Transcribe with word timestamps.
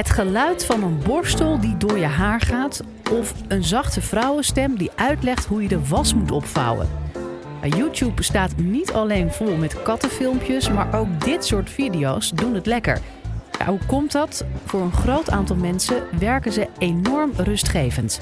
Het 0.00 0.10
geluid 0.10 0.64
van 0.64 0.82
een 0.82 0.98
borstel 0.98 1.60
die 1.60 1.76
door 1.76 1.98
je 1.98 2.06
haar 2.06 2.40
gaat 2.40 2.82
of 3.10 3.34
een 3.48 3.64
zachte 3.64 4.00
vrouwenstem 4.00 4.76
die 4.76 4.90
uitlegt 4.94 5.46
hoe 5.46 5.62
je 5.62 5.68
de 5.68 5.88
was 5.88 6.14
moet 6.14 6.30
opvouwen. 6.30 6.88
YouTube 7.62 8.22
staat 8.22 8.56
niet 8.56 8.92
alleen 8.92 9.32
vol 9.32 9.56
met 9.56 9.82
kattenfilmpjes, 9.82 10.70
maar 10.70 10.94
ook 10.94 11.24
dit 11.24 11.44
soort 11.44 11.70
video's 11.70 12.30
doen 12.30 12.54
het 12.54 12.66
lekker. 12.66 13.00
hoe 13.66 13.78
komt 13.86 14.12
dat? 14.12 14.44
Voor 14.64 14.80
een 14.80 14.92
groot 14.92 15.30
aantal 15.30 15.56
mensen 15.56 16.02
werken 16.18 16.52
ze 16.52 16.68
enorm 16.78 17.32
rustgevend. 17.36 18.18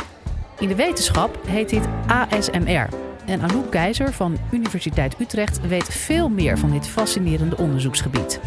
In 0.59 0.69
de 0.69 0.75
wetenschap 0.75 1.39
heet 1.47 1.69
dit 1.69 1.89
ASMR. 2.07 2.89
En 3.27 3.43
Anouk 3.43 3.71
Keizer 3.71 4.13
van 4.13 4.39
Universiteit 4.51 5.21
Utrecht 5.21 5.61
weet 5.61 5.95
veel 5.95 6.29
meer 6.29 6.59
van 6.59 6.71
dit 6.71 6.87
fascinerende 6.89 7.57
onderzoeksgebied. 7.57 8.41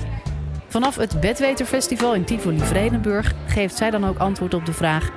Vanaf 0.72 0.96
het 0.96 1.20
Bedweterfestival 1.20 2.16
in 2.16 2.24
Tivoli-Vredenburg 2.24 3.34
geeft 3.48 3.78
zij 3.78 3.90
dan 3.90 4.06
ook 4.06 4.18
antwoord 4.18 4.54
op 4.54 4.66
de 4.66 4.74
vraag: 4.74 5.10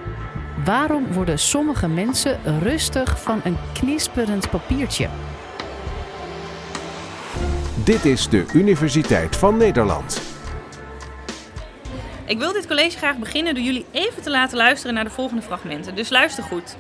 waarom 0.65 1.13
worden 1.13 1.39
sommige 1.39 1.89
mensen 1.89 2.41
rustig 2.61 3.23
van 3.23 3.41
een 3.45 3.57
knisperend 3.73 4.51
papiertje? 4.51 5.09
Dit 7.85 8.05
is 8.05 8.29
de 8.29 8.47
Universiteit 8.53 9.37
van 9.37 9.57
Nederland. 9.57 10.21
Ik 12.25 12.39
wil 12.39 12.53
dit 12.53 12.67
college 12.67 12.97
graag 12.97 13.17
beginnen 13.17 13.55
door 13.55 13.65
jullie 13.65 13.87
even 13.91 14.23
te 14.23 14.31
laten 14.31 14.57
luisteren 14.57 14.95
naar 14.95 15.05
de 15.05 15.11
volgende 15.11 15.43
fragmenten. 15.43 15.95
Dus 15.95 16.09
luister 16.09 16.45
goed. 16.45 16.77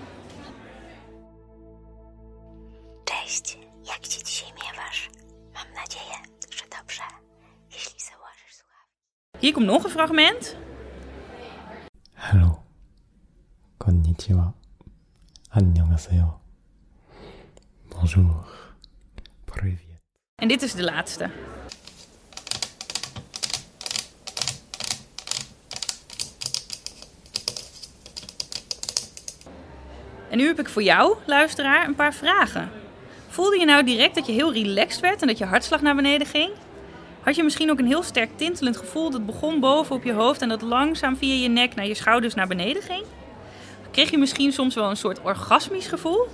Hier 9.45 9.53
komt 9.53 9.67
nog 9.67 9.85
een 9.85 9.91
fragment. 9.91 10.57
Hallo. 12.15 12.63
Konnichiwa. 13.77 14.55
Annyeonghaseyo. 15.51 16.41
Bonjour. 17.89 18.47
Привет. 19.45 20.01
En 20.35 20.49
dit 20.49 20.63
is 20.63 20.75
de 20.75 20.83
laatste. 20.83 21.31
En 30.31 30.37
nu 30.37 30.47
heb 30.47 30.59
ik 30.59 30.69
voor 30.69 30.83
jou, 30.83 31.17
luisteraar, 31.27 31.89
een 31.89 31.95
paar 31.95 32.15
vragen. 32.15 32.71
Voelde 33.29 33.59
je 33.59 33.65
nou 33.65 33.85
direct 33.85 34.15
dat 34.15 34.27
je 34.27 34.33
heel 34.33 34.53
relaxed 34.53 35.01
werd 35.01 35.21
en 35.21 35.27
dat 35.27 35.39
je 35.39 35.45
hartslag 35.45 35.83
naar 35.83 35.95
beneden 35.95 36.27
ging? 36.27 36.53
Had 37.25 37.37
je 37.37 37.43
misschien 37.43 37.71
ook 37.71 37.79
een 37.79 37.87
heel 37.87 38.03
sterk 38.03 38.31
tintelend 38.37 38.77
gevoel 38.77 39.11
dat 39.11 39.27
begon 39.27 39.61
boven 39.61 39.97
op 39.97 40.05
je 40.05 40.13
hoofd 40.13 40.43
en 40.43 40.49
dat 40.49 40.63
langzaam 40.63 41.17
via 41.17 41.43
je 41.43 41.49
nek 41.49 41.75
naar 41.75 41.87
je 41.87 41.95
schouders 41.95 42.35
naar 42.35 42.47
beneden 42.47 42.83
ging? 42.83 43.05
Kreeg 43.91 44.11
je 44.11 44.19
misschien 44.19 44.53
soms 44.53 44.75
wel 44.75 44.91
een 44.91 44.97
soort 44.97 45.21
orgasmisch 45.23 45.87
gevoel? 45.87 46.29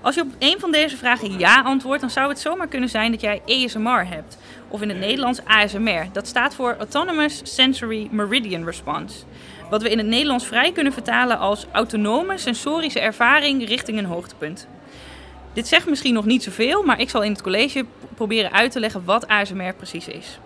Als 0.00 0.14
je 0.14 0.20
op 0.20 0.28
een 0.38 0.60
van 0.60 0.72
deze 0.72 0.96
vragen 0.96 1.38
ja 1.38 1.62
antwoordt, 1.62 2.00
dan 2.00 2.10
zou 2.10 2.28
het 2.28 2.40
zomaar 2.40 2.68
kunnen 2.68 2.88
zijn 2.88 3.10
dat 3.10 3.20
jij 3.20 3.42
ASMR 3.46 4.06
hebt. 4.08 4.38
Of 4.68 4.82
in 4.82 4.88
het 4.88 4.98
Nederlands 4.98 5.44
ASMR. 5.44 6.06
Dat 6.12 6.26
staat 6.26 6.54
voor 6.54 6.76
Autonomous 6.78 7.40
Sensory 7.42 8.08
Meridian 8.10 8.64
Response. 8.64 9.24
Wat 9.70 9.82
we 9.82 9.90
in 9.90 9.98
het 9.98 10.06
Nederlands 10.06 10.46
vrij 10.46 10.72
kunnen 10.72 10.92
vertalen 10.92 11.38
als 11.38 11.66
autonome 11.72 12.38
sensorische 12.38 13.00
ervaring 13.00 13.68
richting 13.68 13.98
een 13.98 14.04
hoogtepunt. 14.04 14.66
Dit 15.52 15.68
zegt 15.68 15.88
misschien 15.88 16.14
nog 16.14 16.24
niet 16.24 16.42
zoveel, 16.42 16.82
maar 16.82 17.00
ik 17.00 17.10
zal 17.10 17.22
in 17.22 17.32
het 17.32 17.42
college 17.42 17.84
proberen 18.14 18.52
uit 18.52 18.72
te 18.72 18.80
leggen 18.80 19.04
wat 19.04 19.28
ASMR 19.28 19.74
precies 19.74 20.08
is. 20.08 20.38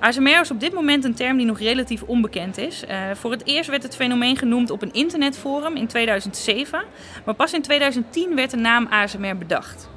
ASMR 0.00 0.40
is 0.40 0.50
op 0.50 0.60
dit 0.60 0.72
moment 0.72 1.04
een 1.04 1.14
term 1.14 1.36
die 1.36 1.46
nog 1.46 1.58
relatief 1.58 2.02
onbekend 2.02 2.58
is. 2.58 2.84
Uh, 2.84 3.10
voor 3.14 3.30
het 3.30 3.46
eerst 3.46 3.70
werd 3.70 3.82
het 3.82 3.96
fenomeen 3.96 4.36
genoemd 4.36 4.70
op 4.70 4.82
een 4.82 4.92
internetforum 4.92 5.76
in 5.76 5.86
2007, 5.86 6.82
maar 7.24 7.34
pas 7.34 7.52
in 7.52 7.62
2010 7.62 8.34
werd 8.34 8.50
de 8.50 8.56
naam 8.56 8.86
ASMR 8.90 9.36
bedacht. 9.36 9.88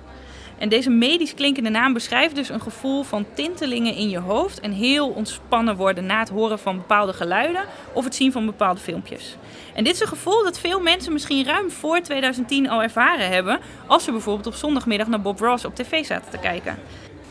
En 0.57 0.69
deze 0.69 0.89
medisch 0.89 1.33
klinkende 1.33 1.69
naam 1.69 1.93
beschrijft 1.93 2.35
dus 2.35 2.49
een 2.49 2.61
gevoel 2.61 3.03
van 3.03 3.25
tintelingen 3.33 3.95
in 3.95 4.09
je 4.09 4.19
hoofd 4.19 4.59
en 4.59 4.71
heel 4.71 5.09
ontspannen 5.09 5.75
worden 5.75 6.05
na 6.05 6.19
het 6.19 6.29
horen 6.29 6.59
van 6.59 6.75
bepaalde 6.75 7.13
geluiden 7.13 7.65
of 7.93 8.03
het 8.03 8.15
zien 8.15 8.31
van 8.31 8.45
bepaalde 8.45 8.79
filmpjes. 8.79 9.37
En 9.73 9.83
dit 9.83 9.93
is 9.93 10.01
een 10.01 10.07
gevoel 10.07 10.43
dat 10.43 10.59
veel 10.59 10.79
mensen 10.79 11.13
misschien 11.13 11.45
ruim 11.45 11.71
voor 11.71 12.01
2010 12.01 12.69
al 12.69 12.83
ervaren 12.83 13.29
hebben 13.29 13.59
als 13.87 14.03
ze 14.03 14.11
bijvoorbeeld 14.11 14.47
op 14.47 14.53
zondagmiddag 14.53 15.07
naar 15.07 15.21
Bob 15.21 15.39
Ross 15.39 15.65
op 15.65 15.75
tv 15.75 16.05
zaten 16.05 16.31
te 16.31 16.37
kijken. 16.37 16.77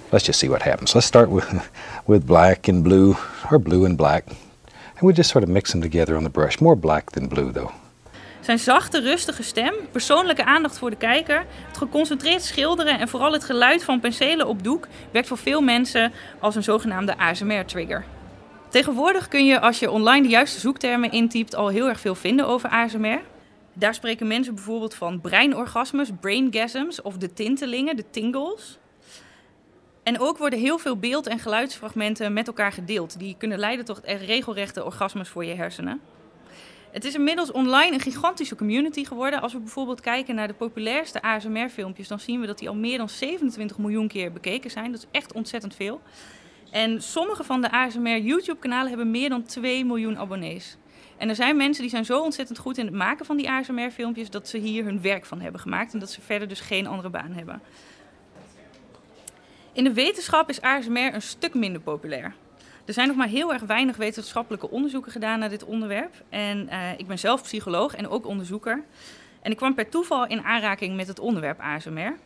Let's 0.08 0.26
just 0.26 0.38
see 0.38 0.48
what 0.48 0.62
happens. 0.62 0.92
Let's 0.92 1.06
start 1.06 1.32
with, 1.32 1.46
with 2.06 2.24
black 2.24 2.68
and 2.68 2.82
blue, 2.82 3.14
or 3.50 3.60
blue 3.60 3.86
and 3.86 3.96
black. 3.96 4.24
And 4.94 5.00
we 5.00 5.12
just 5.12 5.30
sort 5.30 5.44
of 5.44 5.50
mix 5.50 5.70
them 5.70 5.80
together 5.80 6.16
on 6.16 6.22
the 6.22 6.30
brush. 6.30 6.58
More 6.58 6.76
black 6.76 7.10
than 7.10 7.28
blue 7.28 7.52
though. 7.52 7.83
Zijn 8.44 8.58
zachte, 8.58 9.00
rustige 9.00 9.42
stem, 9.42 9.74
persoonlijke 9.90 10.44
aandacht 10.44 10.78
voor 10.78 10.90
de 10.90 10.96
kijker, 10.96 11.46
het 11.66 11.76
geconcentreerd 11.76 12.42
schilderen 12.42 12.98
en 12.98 13.08
vooral 13.08 13.32
het 13.32 13.44
geluid 13.44 13.84
van 13.84 14.00
penselen 14.00 14.46
op 14.46 14.62
doek 14.62 14.86
werkt 15.10 15.28
voor 15.28 15.38
veel 15.38 15.60
mensen 15.60 16.12
als 16.40 16.54
een 16.54 16.62
zogenaamde 16.62 17.18
ASMR-trigger. 17.18 18.04
Tegenwoordig 18.68 19.28
kun 19.28 19.46
je 19.46 19.60
als 19.60 19.78
je 19.78 19.90
online 19.90 20.22
de 20.22 20.28
juiste 20.28 20.60
zoektermen 20.60 21.10
intypt 21.10 21.54
al 21.54 21.68
heel 21.68 21.88
erg 21.88 22.00
veel 22.00 22.14
vinden 22.14 22.46
over 22.46 22.68
ASMR. 22.68 23.20
Daar 23.72 23.94
spreken 23.94 24.26
mensen 24.26 24.54
bijvoorbeeld 24.54 24.94
van 24.94 25.20
breinorgasmes, 25.20 26.10
braingasms 26.20 27.02
of 27.02 27.16
de 27.16 27.32
tintelingen, 27.32 27.96
de 27.96 28.04
tingles. 28.10 28.78
En 30.02 30.20
ook 30.20 30.38
worden 30.38 30.58
heel 30.58 30.78
veel 30.78 30.96
beeld- 30.96 31.26
en 31.26 31.38
geluidsfragmenten 31.38 32.32
met 32.32 32.46
elkaar 32.46 32.72
gedeeld. 32.72 33.18
Die 33.18 33.34
kunnen 33.38 33.58
leiden 33.58 33.84
tot 33.84 34.00
regelrechte 34.04 34.84
orgasmes 34.84 35.28
voor 35.28 35.44
je 35.44 35.54
hersenen. 35.54 36.00
Het 36.94 37.04
is 37.04 37.14
inmiddels 37.14 37.52
online 37.52 37.92
een 37.92 38.00
gigantische 38.00 38.56
community 38.56 39.04
geworden. 39.04 39.40
Als 39.40 39.52
we 39.52 39.58
bijvoorbeeld 39.58 40.00
kijken 40.00 40.34
naar 40.34 40.48
de 40.48 40.54
populairste 40.54 41.22
ASMR-filmpjes, 41.22 42.08
dan 42.08 42.20
zien 42.20 42.40
we 42.40 42.46
dat 42.46 42.58
die 42.58 42.68
al 42.68 42.74
meer 42.74 42.98
dan 42.98 43.08
27 43.08 43.78
miljoen 43.78 44.08
keer 44.08 44.32
bekeken 44.32 44.70
zijn. 44.70 44.92
Dat 44.92 45.00
is 45.00 45.08
echt 45.10 45.32
ontzettend 45.32 45.74
veel. 45.74 46.00
En 46.70 47.02
sommige 47.02 47.44
van 47.44 47.60
de 47.60 47.70
ASMR 47.70 48.18
YouTube-kanalen 48.18 48.88
hebben 48.88 49.10
meer 49.10 49.28
dan 49.28 49.42
2 49.42 49.84
miljoen 49.84 50.18
abonnees. 50.18 50.76
En 51.16 51.28
er 51.28 51.34
zijn 51.34 51.56
mensen 51.56 51.82
die 51.82 51.90
zijn 51.90 52.04
zo 52.04 52.20
ontzettend 52.20 52.58
goed 52.58 52.78
in 52.78 52.86
het 52.86 52.94
maken 52.94 53.26
van 53.26 53.36
die 53.36 53.50
ASMR-filmpjes 53.50 54.30
dat 54.30 54.48
ze 54.48 54.58
hier 54.58 54.84
hun 54.84 55.02
werk 55.02 55.24
van 55.24 55.40
hebben 55.40 55.60
gemaakt 55.60 55.92
en 55.92 55.98
dat 55.98 56.10
ze 56.10 56.20
verder 56.20 56.48
dus 56.48 56.60
geen 56.60 56.86
andere 56.86 57.10
baan 57.10 57.32
hebben. 57.32 57.60
In 59.72 59.84
de 59.84 59.92
wetenschap 59.92 60.48
is 60.48 60.60
ASMR 60.60 61.14
een 61.14 61.22
stuk 61.22 61.54
minder 61.54 61.80
populair. 61.80 62.34
Er 62.84 62.92
zijn 62.92 63.08
nog 63.08 63.16
maar 63.16 63.28
heel 63.28 63.52
erg 63.52 63.62
weinig 63.62 63.96
wetenschappelijke 63.96 64.70
onderzoeken 64.70 65.12
gedaan 65.12 65.38
naar 65.38 65.48
dit 65.48 65.64
onderwerp. 65.64 66.14
En 66.28 66.68
uh, 66.72 66.98
ik 66.98 67.06
ben 67.06 67.18
zelf 67.18 67.42
psycholoog 67.42 67.94
en 67.94 68.08
ook 68.08 68.26
onderzoeker. 68.26 68.84
En 69.42 69.50
ik 69.50 69.56
kwam 69.56 69.74
per 69.74 69.88
toeval 69.88 70.26
in 70.26 70.42
aanraking 70.42 70.96
met 70.96 71.06
het 71.06 71.20
onderwerp 71.20 71.60
ASMR. 71.60 72.16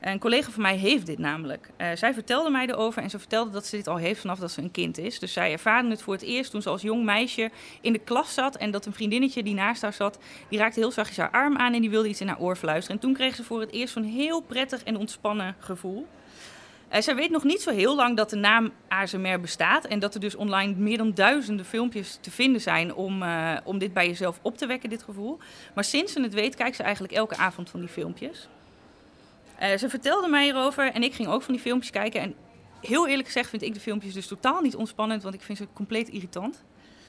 Een 0.00 0.18
collega 0.18 0.50
van 0.50 0.62
mij 0.62 0.76
heeft 0.76 1.06
dit 1.06 1.18
namelijk. 1.18 1.70
Uh, 1.78 1.88
zij 1.94 2.14
vertelde 2.14 2.50
mij 2.50 2.66
erover 2.66 3.02
en 3.02 3.10
ze 3.10 3.18
vertelde 3.18 3.50
dat 3.50 3.66
ze 3.66 3.76
dit 3.76 3.86
al 3.86 3.96
heeft 3.96 4.20
vanaf 4.20 4.38
dat 4.38 4.50
ze 4.50 4.62
een 4.62 4.70
kind 4.70 4.98
is. 4.98 5.18
Dus 5.18 5.32
zij 5.32 5.52
ervaarde 5.52 5.88
het 5.88 6.02
voor 6.02 6.12
het 6.12 6.22
eerst 6.22 6.50
toen 6.50 6.62
ze 6.62 6.68
als 6.68 6.82
jong 6.82 7.04
meisje 7.04 7.50
in 7.80 7.92
de 7.92 7.98
klas 7.98 8.34
zat. 8.34 8.56
En 8.56 8.70
dat 8.70 8.86
een 8.86 8.92
vriendinnetje 8.92 9.42
die 9.42 9.54
naast 9.54 9.82
haar 9.82 9.92
zat, 9.92 10.18
die 10.48 10.58
raakte 10.58 10.80
heel 10.80 10.90
zachtjes 10.90 11.16
haar 11.16 11.30
arm 11.30 11.56
aan 11.56 11.74
en 11.74 11.80
die 11.80 11.90
wilde 11.90 12.08
iets 12.08 12.20
in 12.20 12.28
haar 12.28 12.40
oor 12.40 12.56
fluisteren. 12.56 12.96
En 12.96 13.02
toen 13.02 13.14
kreeg 13.14 13.34
ze 13.34 13.44
voor 13.44 13.60
het 13.60 13.72
eerst 13.72 13.92
zo'n 13.92 14.02
heel 14.02 14.40
prettig 14.40 14.82
en 14.82 14.96
ontspannen 14.96 15.56
gevoel. 15.58 16.06
Uh, 16.92 17.00
zij 17.00 17.14
weet 17.14 17.30
nog 17.30 17.44
niet 17.44 17.60
zo 17.60 17.70
heel 17.70 17.96
lang 17.96 18.16
dat 18.16 18.30
de 18.30 18.36
naam 18.36 18.72
ASMR 18.88 19.40
bestaat 19.40 19.84
en 19.84 19.98
dat 19.98 20.14
er 20.14 20.20
dus 20.20 20.34
online 20.34 20.74
meer 20.76 20.96
dan 20.96 21.14
duizenden 21.14 21.66
filmpjes 21.66 22.18
te 22.20 22.30
vinden 22.30 22.60
zijn 22.60 22.94
om, 22.94 23.22
uh, 23.22 23.56
om 23.64 23.78
dit 23.78 23.92
bij 23.92 24.06
jezelf 24.06 24.38
op 24.42 24.58
te 24.58 24.66
wekken, 24.66 24.88
dit 24.88 25.02
gevoel. 25.02 25.38
Maar 25.74 25.84
sinds 25.84 26.12
ze 26.12 26.20
het 26.20 26.34
weet, 26.34 26.54
kijkt 26.54 26.76
ze 26.76 26.82
eigenlijk 26.82 27.14
elke 27.14 27.36
avond 27.36 27.70
van 27.70 27.80
die 27.80 27.88
filmpjes. 27.88 28.48
Uh, 29.62 29.76
ze 29.76 29.88
vertelde 29.88 30.28
mij 30.28 30.48
erover 30.48 30.92
en 30.92 31.02
ik 31.02 31.14
ging 31.14 31.28
ook 31.28 31.42
van 31.42 31.54
die 31.54 31.62
filmpjes 31.62 31.90
kijken. 31.90 32.20
En 32.20 32.34
heel 32.80 33.08
eerlijk 33.08 33.26
gezegd 33.26 33.50
vind 33.50 33.62
ik 33.62 33.74
de 33.74 33.80
filmpjes 33.80 34.14
dus 34.14 34.26
totaal 34.26 34.60
niet 34.60 34.76
ontspannend, 34.76 35.22
want 35.22 35.34
ik 35.34 35.42
vind 35.42 35.58
ze 35.58 35.66
compleet 35.72 36.08
irritant. 36.08 36.64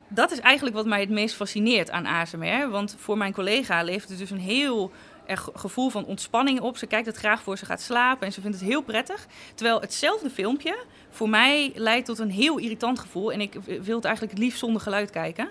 Dat 0.09 0.31
is 0.31 0.39
eigenlijk 0.39 0.75
wat 0.75 0.85
mij 0.85 1.00
het 1.00 1.09
meest 1.09 1.35
fascineert 1.35 1.91
aan 1.91 2.06
ASMR. 2.06 2.69
Want 2.69 2.95
voor 3.00 3.18
mijn 3.18 3.33
collega 3.33 3.83
leeft 3.83 4.09
het 4.09 4.18
dus 4.18 4.30
een 4.30 4.39
heel 4.39 4.91
er 5.27 5.38
gevoel 5.53 5.89
van 5.89 6.06
ontspanning 6.06 6.59
op. 6.59 6.77
Ze 6.77 6.85
kijkt 6.85 7.06
het 7.06 7.18
graag 7.18 7.41
voor 7.41 7.57
ze 7.57 7.65
gaat 7.65 7.81
slapen 7.81 8.27
en 8.27 8.33
ze 8.33 8.41
vindt 8.41 8.59
het 8.59 8.69
heel 8.69 8.81
prettig. 8.81 9.27
Terwijl 9.56 9.81
hetzelfde 9.81 10.29
filmpje 10.29 10.77
voor 11.09 11.29
mij 11.29 11.71
leidt 11.75 12.06
tot 12.06 12.19
een 12.19 12.31
heel 12.31 12.57
irritant 12.57 13.00
gevoel. 13.00 13.31
En 13.31 13.41
ik 13.41 13.53
wil 13.81 13.95
het 13.95 14.06
eigenlijk 14.06 14.38
liefst 14.38 14.59
zonder 14.59 14.81
geluid 14.81 15.09
kijken. 15.09 15.50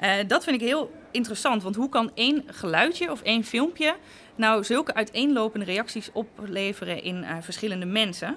Uh, 0.00 0.10
dat 0.26 0.44
vind 0.44 0.60
ik 0.60 0.68
heel 0.68 0.92
interessant, 1.10 1.62
want 1.62 1.76
hoe 1.76 1.88
kan 1.88 2.10
één 2.14 2.44
geluidje 2.46 3.10
of 3.10 3.22
één 3.22 3.44
filmpje 3.44 3.96
nou 4.34 4.64
zulke 4.64 4.94
uiteenlopende 4.94 5.64
reacties 5.64 6.10
opleveren 6.12 7.02
in 7.02 7.16
uh, 7.16 7.36
verschillende 7.40 7.86
mensen? 7.86 8.36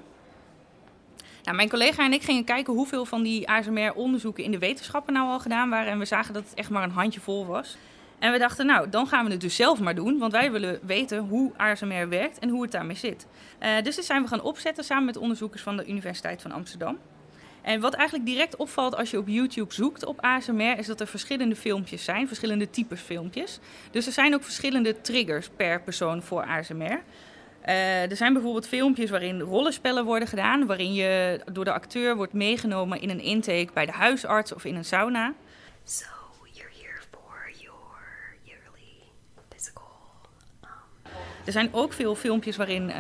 Nou, 1.44 1.56
mijn 1.56 1.70
collega 1.70 2.06
en 2.06 2.14
ik 2.14 2.22
gingen 2.22 2.44
kijken 2.44 2.74
hoeveel 2.74 3.06
van 3.06 3.24
die 3.24 3.50
ASMR-onderzoeken 3.50 4.44
in 4.44 4.52
de 4.52 4.58
wetenschappen 4.58 5.14
nou 5.14 5.30
al 5.30 5.40
gedaan 5.40 5.70
waren. 5.70 5.92
En 5.92 6.00
we 6.00 6.06
zagen 6.06 6.34
dat 6.34 6.44
het 6.44 6.54
echt 6.54 6.70
maar 6.70 6.84
een 6.84 6.92
handjevol 6.92 7.46
was. 7.46 7.78
En 8.20 8.32
we 8.32 8.38
dachten, 8.38 8.66
nou, 8.66 8.90
dan 8.90 9.08
gaan 9.08 9.26
we 9.26 9.32
het 9.32 9.42
dus 9.42 9.56
zelf 9.56 9.80
maar 9.80 9.96
doen. 9.96 10.18
Want 10.18 10.32
wij 10.32 10.52
willen 10.52 10.80
weten 10.82 11.20
hoe 11.20 11.52
ASMR 11.58 12.10
werkt 12.10 12.40
en 12.40 12.50
hoe 12.50 12.62
het 12.62 12.72
daarmee 12.72 12.96
zit. 12.96 13.28
Uh, 13.62 13.82
dus 13.84 13.96
dit 13.96 14.06
zijn 14.06 14.22
we 14.22 14.28
gaan 14.28 14.42
opzetten 14.42 14.84
samen 14.84 15.06
met 15.06 15.18
onderzoekers 15.18 15.62
van 15.62 15.78
de 15.78 15.88
Universiteit 15.88 16.42
van 16.42 16.52
Amsterdam. 16.52 16.98
En 17.62 17.80
wat 17.82 17.94
eigenlijk 17.94 18.30
direct 18.30 18.56
opvalt 18.56 18.96
als 18.96 19.12
je 19.12 19.18
op 19.18 19.28
YouTube 19.28 19.74
zoekt 19.74 20.06
op 20.06 20.22
ASMR, 20.22 20.78
is 20.78 20.88
dat 20.88 21.00
er 21.00 21.08
verschillende 21.08 21.56
filmpjes 21.56 22.04
zijn, 22.04 22.28
verschillende 22.28 22.70
types 22.70 23.02
filmpjes. 23.02 23.60
Dus 23.92 24.06
er 24.06 24.12
zijn 24.12 24.34
ook 24.34 24.44
verschillende 24.44 25.02
triggers 25.02 25.50
per 25.56 25.82
persoon 25.82 26.22
voor 26.22 26.44
ASMR. 26.44 27.02
Uh, 27.66 28.10
er 28.10 28.16
zijn 28.16 28.34
bijvoorbeeld 28.34 28.68
filmpjes 28.68 29.10
waarin 29.10 29.40
rollenspellen 29.40 30.06
worden 30.06 30.28
gedaan, 30.28 30.66
waarin 30.66 30.94
je 30.94 31.40
door 31.52 31.66
de 31.66 31.74
acteur 31.74 32.16
wordt 32.16 32.34
meegenomen 32.34 33.02
in 33.02 33.10
een 33.10 33.22
intake 33.22 33.70
bij 33.74 33.86
de 33.86 33.92
huisarts 33.92 34.54
of 34.54 34.66
in 34.66 34.76
een 34.76 34.86
sauna. 34.86 35.34
So 35.84 36.19
Er 41.50 41.56
zijn 41.56 41.74
ook 41.74 41.94
veel 41.94 42.16
filmpjes 42.16 42.56
waarin 42.56 42.90
uh, 42.90 42.96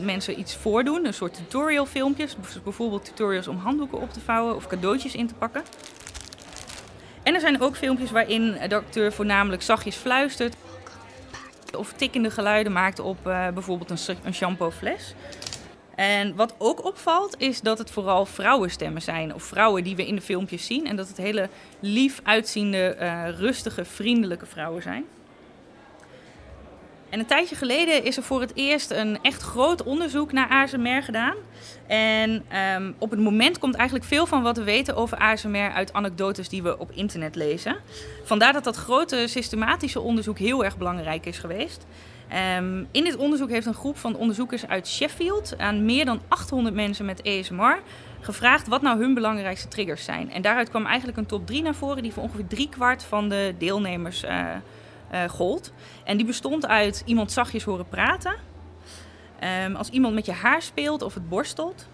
mensen 0.00 0.38
iets 0.38 0.54
voordoen, 0.56 1.06
een 1.06 1.14
soort 1.14 1.34
tutorial 1.34 1.86
filmpjes, 1.86 2.36
bijvoorbeeld 2.64 3.04
tutorials 3.04 3.48
om 3.48 3.56
handdoeken 3.56 4.00
op 4.00 4.12
te 4.12 4.20
vouwen 4.20 4.56
of 4.56 4.66
cadeautjes 4.66 5.14
in 5.14 5.26
te 5.26 5.34
pakken. 5.34 5.62
En 7.22 7.34
er 7.34 7.40
zijn 7.40 7.60
ook 7.60 7.76
filmpjes 7.76 8.10
waarin 8.10 8.56
de 8.68 8.74
acteur 8.74 9.12
voornamelijk 9.12 9.62
zachtjes 9.62 9.96
fluistert 9.96 10.56
of 11.76 11.92
tikkende 11.92 12.30
geluiden 12.30 12.72
maakt 12.72 12.98
op 12.98 13.18
uh, 13.26 13.48
bijvoorbeeld 13.48 13.90
een, 13.90 14.16
een 14.24 14.34
shampoofles. 14.34 15.14
En 15.94 16.36
wat 16.36 16.54
ook 16.58 16.84
opvalt 16.84 17.34
is 17.38 17.60
dat 17.60 17.78
het 17.78 17.90
vooral 17.90 18.26
vrouwenstemmen 18.26 19.02
zijn. 19.02 19.34
Of 19.34 19.42
vrouwen 19.42 19.84
die 19.84 19.96
we 19.96 20.06
in 20.06 20.14
de 20.14 20.22
filmpjes 20.22 20.66
zien. 20.66 20.86
En 20.86 20.96
dat 20.96 21.08
het 21.08 21.16
hele 21.16 21.48
lief 21.80 22.20
uitziende, 22.22 22.96
uh, 23.00 23.28
rustige, 23.38 23.84
vriendelijke 23.84 24.46
vrouwen 24.46 24.82
zijn. 24.82 25.04
En 27.10 27.18
een 27.18 27.26
tijdje 27.26 27.56
geleden 27.56 28.04
is 28.04 28.16
er 28.16 28.22
voor 28.22 28.40
het 28.40 28.52
eerst 28.54 28.90
een 28.90 29.18
echt 29.22 29.42
groot 29.42 29.82
onderzoek 29.82 30.32
naar 30.32 30.48
ASMR 30.48 31.02
gedaan. 31.02 31.34
En 31.86 32.44
um, 32.76 32.94
op 32.98 33.10
het 33.10 33.20
moment 33.20 33.58
komt 33.58 33.74
eigenlijk 33.74 34.08
veel 34.08 34.26
van 34.26 34.42
wat 34.42 34.56
we 34.56 34.64
weten 34.64 34.96
over 34.96 35.18
ASMR 35.18 35.72
uit 35.74 35.92
anekdotes 35.92 36.48
die 36.48 36.62
we 36.62 36.78
op 36.78 36.90
internet 36.90 37.34
lezen. 37.34 37.76
Vandaar 38.24 38.52
dat 38.52 38.64
dat 38.64 38.76
grote 38.76 39.26
systematische 39.26 40.00
onderzoek 40.00 40.38
heel 40.38 40.64
erg 40.64 40.76
belangrijk 40.78 41.26
is 41.26 41.38
geweest. 41.38 41.86
Um, 42.58 42.88
in 42.90 43.04
dit 43.04 43.16
onderzoek 43.16 43.50
heeft 43.50 43.66
een 43.66 43.74
groep 43.74 43.98
van 43.98 44.16
onderzoekers 44.16 44.66
uit 44.66 44.88
Sheffield 44.88 45.58
aan 45.58 45.84
meer 45.84 46.04
dan 46.04 46.20
800 46.28 46.74
mensen 46.74 47.04
met 47.04 47.22
ASMR 47.24 47.78
gevraagd 48.20 48.68
wat 48.68 48.82
nou 48.82 48.98
hun 48.98 49.14
belangrijkste 49.14 49.68
triggers 49.68 50.04
zijn. 50.04 50.32
En 50.32 50.42
daaruit 50.42 50.70
kwam 50.70 50.86
eigenlijk 50.86 51.18
een 51.18 51.26
top 51.26 51.46
3 51.46 51.62
naar 51.62 51.74
voren 51.74 52.02
die 52.02 52.12
voor 52.12 52.22
ongeveer 52.22 52.46
driekwart 52.46 53.02
van 53.02 53.28
de 53.28 53.54
deelnemers 53.58 54.24
uh, 54.24 54.48
gold. 55.28 55.72
En 56.04 56.16
die 56.16 56.26
bestond 56.26 56.66
uit 56.66 57.02
iemand 57.04 57.32
zachtjes 57.32 57.64
horen 57.64 57.88
praten. 57.88 58.34
Um, 59.64 59.76
als 59.76 59.88
iemand 59.88 60.14
met 60.14 60.26
je 60.26 60.32
haar 60.32 60.62
speelt 60.62 61.02
of 61.02 61.14
het 61.14 61.28
borstelt. 61.28 61.88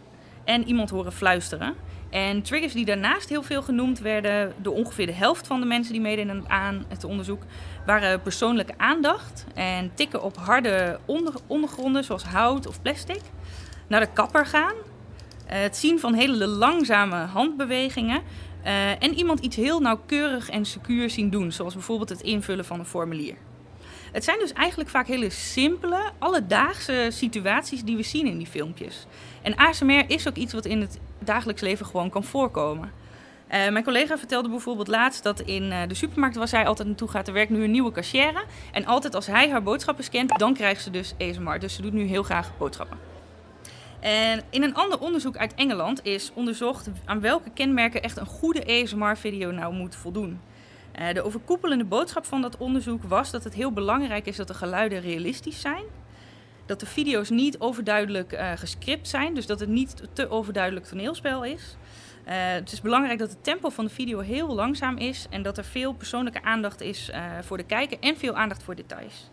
En 0.44 0.66
iemand 0.66 0.90
horen 0.90 1.12
fluisteren. 1.12 1.74
En 2.10 2.42
triggers 2.42 2.72
die 2.72 2.84
daarnaast 2.84 3.28
heel 3.28 3.42
veel 3.42 3.62
genoemd 3.62 3.98
werden 3.98 4.52
door 4.56 4.74
ongeveer 4.74 5.06
de 5.06 5.12
helft 5.12 5.46
van 5.46 5.60
de 5.60 5.66
mensen 5.66 5.92
die 5.92 6.02
meededen 6.02 6.44
aan 6.48 6.84
het 6.88 7.04
onderzoek, 7.04 7.42
waren 7.86 8.22
persoonlijke 8.22 8.74
aandacht 8.76 9.46
en 9.54 9.90
tikken 9.94 10.22
op 10.22 10.36
harde 10.36 10.98
onder, 11.04 11.34
ondergronden 11.46 12.04
zoals 12.04 12.24
hout 12.24 12.66
of 12.66 12.82
plastic. 12.82 13.20
Naar 13.86 14.00
de 14.00 14.12
kapper 14.12 14.46
gaan. 14.46 14.74
Uh, 14.74 15.58
het 15.60 15.76
zien 15.76 16.00
van 16.00 16.14
hele 16.14 16.46
langzame 16.46 17.16
handbewegingen. 17.16 18.22
Uh, 18.64 19.02
en 19.02 19.14
iemand 19.14 19.40
iets 19.40 19.56
heel 19.56 19.80
nauwkeurig 19.80 20.50
en 20.50 20.64
secuur 20.64 21.10
zien 21.10 21.30
doen, 21.30 21.52
zoals 21.52 21.74
bijvoorbeeld 21.74 22.08
het 22.08 22.20
invullen 22.20 22.64
van 22.64 22.78
een 22.78 22.86
formulier. 22.86 23.36
Het 24.12 24.24
zijn 24.24 24.38
dus 24.38 24.52
eigenlijk 24.52 24.90
vaak 24.90 25.06
hele 25.06 25.30
simpele, 25.30 26.10
alledaagse 26.18 27.08
situaties 27.10 27.84
die 27.84 27.96
we 27.96 28.02
zien 28.02 28.26
in 28.26 28.38
die 28.38 28.46
filmpjes. 28.46 29.06
En 29.42 29.54
ASMR 29.56 30.04
is 30.06 30.28
ook 30.28 30.36
iets 30.36 30.52
wat 30.52 30.64
in 30.64 30.80
het 30.80 30.98
dagelijks 31.18 31.60
leven 31.60 31.86
gewoon 31.86 32.10
kan 32.10 32.24
voorkomen. 32.24 32.92
Uh, 33.52 33.68
mijn 33.68 33.84
collega 33.84 34.18
vertelde 34.18 34.48
bijvoorbeeld 34.48 34.88
laatst 34.88 35.22
dat 35.22 35.40
in 35.40 35.62
uh, 35.62 35.78
de 35.88 35.94
supermarkt 35.94 36.36
waar 36.36 36.48
zij 36.48 36.66
altijd 36.66 36.88
naartoe 36.88 37.08
gaat, 37.08 37.26
er 37.26 37.34
werkt 37.34 37.50
nu 37.50 37.64
een 37.64 37.70
nieuwe 37.70 37.92
cashier. 37.92 38.44
En 38.72 38.86
altijd 38.86 39.14
als 39.14 39.26
hij 39.26 39.50
haar 39.50 39.62
boodschappen 39.62 40.04
scant, 40.04 40.38
dan 40.38 40.54
krijgt 40.54 40.82
ze 40.82 40.90
dus 40.90 41.14
ASMR. 41.18 41.58
Dus 41.58 41.74
ze 41.74 41.82
doet 41.82 41.92
nu 41.92 42.04
heel 42.04 42.22
graag 42.22 42.56
boodschappen. 42.58 43.11
En 44.02 44.42
in 44.50 44.62
een 44.62 44.74
ander 44.74 45.00
onderzoek 45.00 45.36
uit 45.36 45.54
Engeland 45.54 46.04
is 46.04 46.30
onderzocht 46.34 46.88
aan 47.04 47.20
welke 47.20 47.50
kenmerken 47.50 48.02
echt 48.02 48.16
een 48.16 48.26
goede 48.26 48.82
ASMR-video 48.82 49.50
nou 49.50 49.74
moet 49.74 49.94
voldoen. 49.94 50.40
Uh, 51.00 51.12
de 51.12 51.22
overkoepelende 51.22 51.84
boodschap 51.84 52.24
van 52.24 52.42
dat 52.42 52.56
onderzoek 52.56 53.02
was 53.02 53.30
dat 53.30 53.44
het 53.44 53.54
heel 53.54 53.72
belangrijk 53.72 54.26
is 54.26 54.36
dat 54.36 54.48
de 54.48 54.54
geluiden 54.54 55.00
realistisch 55.00 55.60
zijn. 55.60 55.84
Dat 56.66 56.80
de 56.80 56.86
video's 56.86 57.30
niet 57.30 57.58
overduidelijk 57.58 58.32
uh, 58.32 58.52
gescript 58.54 59.08
zijn, 59.08 59.34
dus 59.34 59.46
dat 59.46 59.60
het 59.60 59.68
niet 59.68 60.02
te 60.12 60.30
overduidelijk 60.30 60.86
toneelspel 60.86 61.44
is. 61.44 61.76
Uh, 62.26 62.32
het 62.34 62.72
is 62.72 62.80
belangrijk 62.80 63.18
dat 63.18 63.30
het 63.30 63.44
tempo 63.44 63.68
van 63.68 63.84
de 63.84 63.90
video 63.90 64.18
heel 64.18 64.54
langzaam 64.54 64.96
is 64.96 65.26
en 65.30 65.42
dat 65.42 65.58
er 65.58 65.64
veel 65.64 65.92
persoonlijke 65.92 66.42
aandacht 66.42 66.80
is 66.80 67.10
voor 67.40 67.56
de 67.56 67.64
kijker 67.64 67.98
en 68.00 68.16
veel 68.16 68.34
aandacht 68.34 68.62
voor 68.62 68.74
details. 68.74 69.30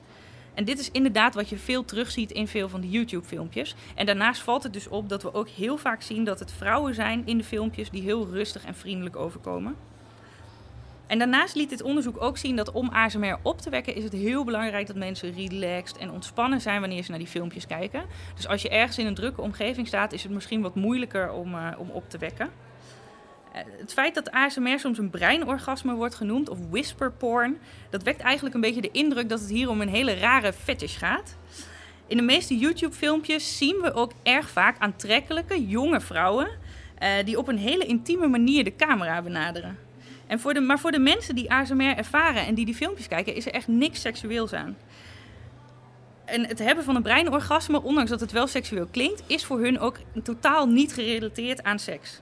En 0.54 0.66
dit 0.66 0.80
is 0.80 0.92
inderdaad 0.92 1.36
wat 1.36 1.50
je 1.50 1.58
veel 1.58 1.86
terugziet 1.86 2.32
in 2.32 2.48
veel 2.48 2.70
van 2.70 2.82
de 2.82 2.90
YouTube-filmpjes. 2.90 3.76
En 3.96 4.06
daarnaast 4.06 4.42
valt 4.42 4.64
het 4.64 4.74
dus 4.74 4.88
op 4.88 5.10
dat 5.10 5.24
we 5.24 5.34
ook 5.34 5.50
heel 5.50 5.78
vaak 5.78 6.02
zien 6.02 6.24
dat 6.24 6.40
het 6.40 6.52
vrouwen 6.52 6.96
zijn 6.96 7.22
in 7.26 7.38
de 7.38 7.44
filmpjes 7.44 7.90
die 7.90 8.02
heel 8.02 8.28
rustig 8.32 8.66
en 8.66 8.76
vriendelijk 8.76 9.16
overkomen. 9.16 9.76
En 11.08 11.18
daarnaast 11.18 11.56
liet 11.56 11.70
dit 11.70 11.82
onderzoek 11.82 12.22
ook 12.22 12.38
zien 12.38 12.56
dat 12.56 12.72
om 12.72 12.90
ASMR 12.90 13.40
op 13.42 13.62
te 13.62 13.70
wekken 13.70 13.96
is 13.96 14.04
het 14.04 14.14
heel 14.14 14.44
belangrijk 14.44 14.88
dat 14.88 14.96
mensen 14.96 15.34
relaxed 15.34 15.98
en 15.98 16.12
ontspannen 16.12 16.62
zijn 16.62 16.80
wanneer 16.80 17.04
ze 17.04 17.10
naar 17.10 17.20
die 17.20 17.28
filmpjes 17.28 17.68
kijken. 17.68 18.04
Dus 18.36 18.48
als 18.48 18.62
je 18.62 18.70
ergens 18.70 18.98
in 18.98 19.06
een 19.06 19.14
drukke 19.14 19.42
omgeving 19.42 19.88
staat, 19.88 20.14
is 20.14 20.24
het 20.24 20.32
misschien 20.32 20.62
wat 20.62 20.76
moeilijker 20.76 21.32
om, 21.32 21.54
uh, 21.54 21.68
om 21.78 21.90
op 21.90 22.10
te 22.10 22.18
wekken. 22.18 22.50
Uh, 23.68 23.72
het 23.80 23.94
feit 23.94 24.16
dat 24.16 24.32
ASMR 24.32 24.80
soms 24.80 24.98
een 24.98 25.10
breinorgasme 25.10 25.94
wordt 25.94 26.16
genoemd, 26.16 26.50
of 26.50 26.58
whisper 26.70 27.12
porn, 27.12 27.58
dat 27.90 28.04
wekt 28.04 28.22
eigenlijk 28.22 28.56
een 28.56 28.62
beetje 28.62 28.82
de 28.82 28.92
indruk 28.92 29.30
dat 29.30 29.40
het 29.40 29.50
hier 29.50 29.70
om 29.70 29.82
een 29.82 29.90
hele 29.90 30.14
rare 30.14 30.54
fetish 30.54 30.98
gaat. 30.98 31.36
In 32.08 32.18
de 32.18 32.24
meeste 32.24 32.58
YouTube-filmpjes 32.58 33.58
zien 33.58 33.82
we 33.82 33.94
ook 33.94 34.12
erg 34.24 34.50
vaak 34.50 34.80
aantrekkelijke 34.80 35.68
jonge 35.68 36.02
vrouwen 36.02 36.48
uh, 36.48 37.10
die 37.26 37.38
op 37.38 37.48
een 37.48 37.58
hele 37.58 37.86
intieme 37.86 38.28
manier 38.28 38.64
de 38.64 38.76
camera 38.76 39.22
benaderen. 39.22 39.78
En 40.28 40.40
voor 40.40 40.54
de, 40.54 40.60
maar 40.60 40.80
voor 40.80 40.92
de 40.92 41.00
mensen 41.00 41.36
die 41.36 41.52
ASMR 41.52 41.98
ervaren 41.98 42.46
en 42.46 42.56
die 42.56 42.66
die 42.66 42.76
filmpjes 42.76 43.08
kijken, 43.08 43.36
is 43.36 43.46
er 43.46 43.54
echt 43.54 43.68
niks 43.68 44.02
seksueels 44.02 44.54
aan. 44.54 44.78
En 46.26 46.48
het 46.48 46.60
hebben 46.60 46.84
van 46.84 46.96
een 46.96 47.02
breinorgasme, 47.02 47.82
ondanks 47.82 48.10
dat 48.10 48.20
het 48.20 48.32
wel 48.32 48.48
seksueel 48.48 48.88
klinkt, 48.92 49.24
is 49.28 49.46
voor 49.46 49.60
hun 49.60 49.80
ook 49.80 49.98
totaal 50.24 50.68
niet 50.68 50.94
gerelateerd 50.94 51.64
aan 51.64 51.80
seks. 51.80 52.22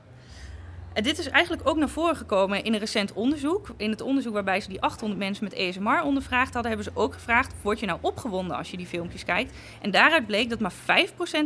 En 0.98 1.04
dit 1.04 1.18
is 1.18 1.30
eigenlijk 1.30 1.68
ook 1.68 1.78
naar 1.78 1.90
voren 1.90 2.16
gekomen 2.16 2.64
in 2.64 2.74
een 2.74 2.80
recent 2.80 3.14
onderzoek. 3.14 3.70
In 3.76 3.90
het 3.90 4.02
onderzoek 4.02 4.34
waarbij 4.34 4.62
ze 4.62 4.70
die 4.70 4.82
800 4.82 5.20
mensen 5.20 5.44
met 5.44 5.54
ESMR 5.54 6.02
ondervraagd 6.04 6.54
hadden, 6.54 6.72
hebben 6.72 6.94
ze 6.94 7.00
ook 7.00 7.14
gevraagd: 7.14 7.54
word 7.62 7.80
je 7.80 7.86
nou 7.86 8.00
opgewonden 8.02 8.58
als 8.58 8.72
je 8.72 8.78
die 8.78 8.86
filmpjes 8.86 9.24
kijkt? 9.26 9.54
En 9.82 9.92
daaruit 9.92 10.26
bleek 10.26 10.50
dat 10.50 10.60
maar 10.60 10.74
5% 10.74 10.74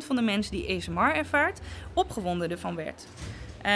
van 0.05 0.15
de 0.15 0.21
mensen 0.21 0.51
die 0.51 0.67
ESMR 0.67 1.15
ervaart, 1.15 1.59
opgewonden 1.93 2.51
ervan 2.51 2.75
werd. 2.75 3.05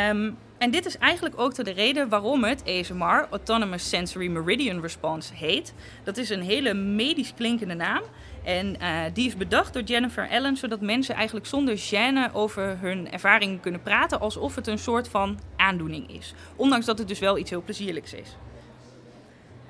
Um, 0.10 0.38
en 0.58 0.72
dit 0.72 0.86
is 0.86 0.98
eigenlijk 0.98 1.40
ook 1.40 1.56
de 1.56 1.72
reden 1.72 2.10
waarom 2.10 2.44
het 2.44 2.64
ASMR, 2.68 3.28
Autonomous 3.30 3.90
Sensory 3.90 4.28
Meridian 4.28 4.82
Response, 4.82 5.34
heet. 5.34 5.74
Dat 6.04 6.18
is 6.18 6.30
een 6.30 6.42
hele 6.42 6.74
medisch 6.74 7.34
klinkende 7.34 7.74
naam. 7.74 8.02
En 8.44 8.76
uh, 8.82 9.00
die 9.14 9.28
is 9.28 9.38
bedacht 9.38 9.74
door 9.74 9.82
Jennifer 9.82 10.30
Allen, 10.30 10.58
zodat 10.58 10.82
mensen 10.82 11.16
eigenlijk 11.16 11.46
zonder 11.46 11.78
gêne 11.78 12.34
over 12.34 12.78
hun 12.80 13.12
ervaringen 13.12 13.60
kunnen 13.60 13.82
praten, 13.82 14.20
alsof 14.20 14.56
het 14.56 14.68
een 14.68 14.78
soort 14.78 15.08
van 15.08 15.40
aandoening 15.66 16.10
is. 16.12 16.34
Ondanks 16.56 16.86
dat 16.86 16.98
het 16.98 17.08
dus 17.08 17.20
wel 17.20 17.38
iets 17.38 17.50
heel 17.50 17.62
plezierlijks 17.62 18.14
is. 18.14 18.36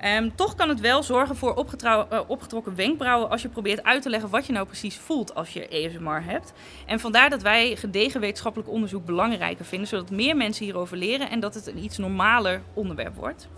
Um, 0.04 0.34
toch 0.34 0.54
kan 0.54 0.68
het 0.68 0.80
wel 0.80 1.02
zorgen 1.02 1.36
voor 1.36 1.66
uh, 1.84 2.20
opgetrokken 2.26 2.74
wenkbrauwen 2.74 3.30
als 3.30 3.42
je 3.42 3.48
probeert 3.48 3.84
uit 3.84 4.02
te 4.02 4.10
leggen 4.10 4.30
wat 4.30 4.46
je 4.46 4.52
nou 4.52 4.66
precies 4.66 4.96
voelt 4.96 5.34
als 5.34 5.52
je 5.52 5.88
ASMR 5.88 6.22
hebt. 6.24 6.52
En 6.86 7.00
vandaar 7.00 7.30
dat 7.30 7.42
wij 7.42 7.76
gedegen 7.76 8.20
wetenschappelijk 8.20 8.70
onderzoek 8.70 9.04
belangrijker 9.04 9.64
vinden, 9.64 9.88
zodat 9.88 10.10
meer 10.10 10.36
mensen 10.36 10.64
hierover 10.64 10.96
leren 10.96 11.30
en 11.30 11.40
dat 11.40 11.54
het 11.54 11.66
een 11.66 11.84
iets 11.84 11.98
normaler 11.98 12.62
onderwerp 12.74 13.14
wordt. 13.14 13.48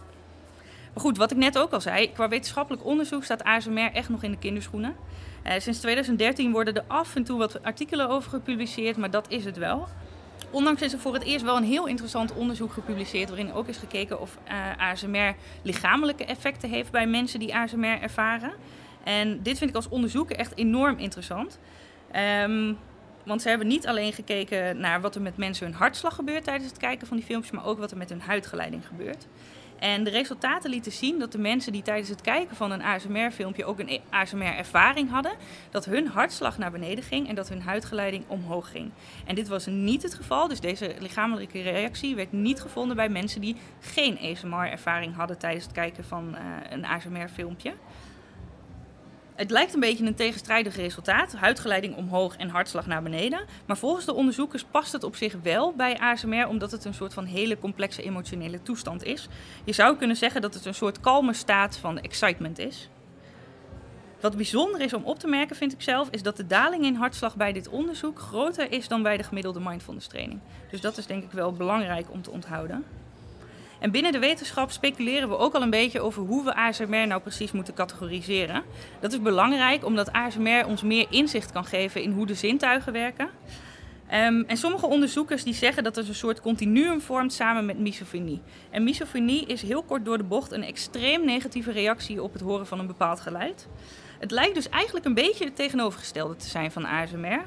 Maar 0.94 1.02
goed, 1.02 1.16
wat 1.16 1.30
ik 1.30 1.36
net 1.36 1.58
ook 1.58 1.72
al 1.72 1.80
zei, 1.80 2.12
qua 2.12 2.28
wetenschappelijk 2.28 2.84
onderzoek 2.84 3.24
staat 3.24 3.44
ASMR 3.44 3.92
echt 3.92 4.08
nog 4.08 4.22
in 4.22 4.30
de 4.30 4.38
kinderschoenen. 4.38 4.96
Uh, 5.46 5.52
sinds 5.58 5.78
2013 5.78 6.52
worden 6.52 6.74
er 6.74 6.84
af 6.86 7.16
en 7.16 7.24
toe 7.24 7.38
wat 7.38 7.62
artikelen 7.62 8.08
over 8.08 8.30
gepubliceerd, 8.30 8.96
maar 8.96 9.10
dat 9.10 9.30
is 9.30 9.44
het 9.44 9.56
wel. 9.56 9.88
Ondanks 10.50 10.82
is 10.82 10.92
er 10.92 10.98
voor 10.98 11.14
het 11.14 11.22
eerst 11.22 11.44
wel 11.44 11.56
een 11.56 11.64
heel 11.64 11.86
interessant 11.86 12.34
onderzoek 12.34 12.72
gepubliceerd 12.72 13.28
waarin 13.28 13.52
ook 13.52 13.68
is 13.68 13.76
gekeken 13.76 14.20
of 14.20 14.38
uh, 14.48 14.90
ASMR 14.90 15.34
lichamelijke 15.62 16.24
effecten 16.24 16.70
heeft 16.70 16.90
bij 16.90 17.06
mensen 17.06 17.38
die 17.38 17.54
ASMR 17.54 18.00
ervaren. 18.00 18.52
En 19.04 19.42
dit 19.42 19.58
vind 19.58 19.70
ik 19.70 19.76
als 19.76 19.88
onderzoeker 19.88 20.36
echt 20.36 20.56
enorm 20.56 20.98
interessant. 20.98 21.58
Um, 22.42 22.78
want 23.24 23.42
ze 23.42 23.48
hebben 23.48 23.66
niet 23.66 23.86
alleen 23.86 24.12
gekeken 24.12 24.80
naar 24.80 25.00
wat 25.00 25.14
er 25.14 25.22
met 25.22 25.36
mensen 25.36 25.66
hun 25.66 25.74
hartslag 25.74 26.14
gebeurt 26.14 26.44
tijdens 26.44 26.70
het 26.70 26.78
kijken 26.78 27.06
van 27.06 27.16
die 27.16 27.26
filmpjes, 27.26 27.52
maar 27.52 27.66
ook 27.66 27.78
wat 27.78 27.90
er 27.90 27.96
met 27.96 28.08
hun 28.08 28.20
huidgeleiding 28.20 28.86
gebeurt. 28.86 29.26
En 29.78 30.04
de 30.04 30.10
resultaten 30.10 30.70
lieten 30.70 30.92
zien 30.92 31.18
dat 31.18 31.32
de 31.32 31.38
mensen 31.38 31.72
die 31.72 31.82
tijdens 31.82 32.08
het 32.08 32.20
kijken 32.20 32.56
van 32.56 32.70
een 32.70 32.82
ASMR-filmpje 32.82 33.64
ook 33.64 33.78
een 33.78 34.00
ASMR-ervaring 34.10 35.10
hadden, 35.10 35.32
dat 35.70 35.84
hun 35.84 36.06
hartslag 36.06 36.58
naar 36.58 36.70
beneden 36.70 37.04
ging 37.04 37.28
en 37.28 37.34
dat 37.34 37.48
hun 37.48 37.62
huidgeleiding 37.62 38.24
omhoog 38.26 38.70
ging. 38.70 38.90
En 39.26 39.34
dit 39.34 39.48
was 39.48 39.66
niet 39.66 40.02
het 40.02 40.14
geval, 40.14 40.48
dus 40.48 40.60
deze 40.60 40.94
lichamelijke 40.98 41.62
reactie 41.62 42.14
werd 42.14 42.32
niet 42.32 42.60
gevonden 42.60 42.96
bij 42.96 43.08
mensen 43.08 43.40
die 43.40 43.56
geen 43.80 44.18
ASMR-ervaring 44.18 45.14
hadden 45.14 45.38
tijdens 45.38 45.64
het 45.64 45.72
kijken 45.72 46.04
van 46.04 46.34
uh, 46.34 46.40
een 46.70 46.84
ASMR-filmpje. 46.84 47.72
Het 49.38 49.50
lijkt 49.50 49.74
een 49.74 49.80
beetje 49.80 50.06
een 50.06 50.14
tegenstrijdig 50.14 50.76
resultaat, 50.76 51.32
huidgeleiding 51.32 51.96
omhoog 51.96 52.36
en 52.36 52.48
hartslag 52.48 52.86
naar 52.86 53.02
beneden. 53.02 53.40
Maar 53.66 53.76
volgens 53.76 54.04
de 54.04 54.14
onderzoekers 54.14 54.64
past 54.64 54.92
het 54.92 55.04
op 55.04 55.16
zich 55.16 55.36
wel 55.42 55.72
bij 55.72 55.98
ASMR, 55.98 56.48
omdat 56.48 56.70
het 56.70 56.84
een 56.84 56.94
soort 56.94 57.14
van 57.14 57.24
hele 57.24 57.58
complexe 57.58 58.02
emotionele 58.02 58.62
toestand 58.62 59.04
is. 59.04 59.28
Je 59.64 59.72
zou 59.72 59.96
kunnen 59.96 60.16
zeggen 60.16 60.40
dat 60.40 60.54
het 60.54 60.64
een 60.64 60.74
soort 60.74 61.00
kalme 61.00 61.32
staat 61.32 61.76
van 61.76 62.00
excitement 62.00 62.58
is. 62.58 62.88
Wat 64.20 64.36
bijzonder 64.36 64.80
is 64.80 64.92
om 64.92 65.04
op 65.04 65.18
te 65.18 65.26
merken, 65.26 65.56
vind 65.56 65.72
ik 65.72 65.82
zelf, 65.82 66.08
is 66.10 66.22
dat 66.22 66.36
de 66.36 66.46
daling 66.46 66.84
in 66.84 66.94
hartslag 66.94 67.36
bij 67.36 67.52
dit 67.52 67.68
onderzoek 67.68 68.18
groter 68.18 68.72
is 68.72 68.88
dan 68.88 69.02
bij 69.02 69.16
de 69.16 69.22
gemiddelde 69.22 69.60
mindfulness 69.60 70.06
training. 70.06 70.40
Dus 70.70 70.80
dat 70.80 70.96
is 70.96 71.06
denk 71.06 71.24
ik 71.24 71.32
wel 71.32 71.52
belangrijk 71.52 72.10
om 72.10 72.22
te 72.22 72.30
onthouden. 72.30 72.84
En 73.78 73.90
binnen 73.90 74.12
de 74.12 74.18
wetenschap 74.18 74.70
speculeren 74.70 75.28
we 75.28 75.36
ook 75.36 75.54
al 75.54 75.62
een 75.62 75.70
beetje 75.70 76.00
over 76.00 76.22
hoe 76.22 76.44
we 76.44 76.54
ASMR 76.54 77.06
nou 77.06 77.20
precies 77.20 77.52
moeten 77.52 77.74
categoriseren. 77.74 78.62
Dat 79.00 79.12
is 79.12 79.22
belangrijk 79.22 79.84
omdat 79.84 80.12
ASMR 80.12 80.66
ons 80.66 80.82
meer 80.82 81.06
inzicht 81.10 81.52
kan 81.52 81.64
geven 81.64 82.02
in 82.02 82.12
hoe 82.12 82.26
de 82.26 82.34
zintuigen 82.34 82.92
werken. 82.92 83.28
Um, 84.12 84.44
en 84.44 84.56
sommige 84.56 84.86
onderzoekers 84.86 85.44
die 85.44 85.54
zeggen 85.54 85.84
dat 85.84 85.96
het 85.96 86.08
een 86.08 86.14
soort 86.14 86.40
continuum 86.40 87.00
vormt 87.00 87.32
samen 87.32 87.66
met 87.66 87.78
misofonie. 87.78 88.40
En 88.70 88.84
misofonie 88.84 89.46
is 89.46 89.62
heel 89.62 89.82
kort 89.82 90.04
door 90.04 90.18
de 90.18 90.24
bocht 90.24 90.52
een 90.52 90.62
extreem 90.62 91.24
negatieve 91.24 91.72
reactie 91.72 92.22
op 92.22 92.32
het 92.32 92.42
horen 92.42 92.66
van 92.66 92.78
een 92.78 92.86
bepaald 92.86 93.20
geluid. 93.20 93.68
Het 94.18 94.30
lijkt 94.30 94.54
dus 94.54 94.68
eigenlijk 94.68 95.06
een 95.06 95.14
beetje 95.14 95.44
het 95.44 95.56
tegenovergestelde 95.56 96.36
te 96.36 96.48
zijn 96.48 96.70
van 96.70 96.84
ASMR. 96.84 97.42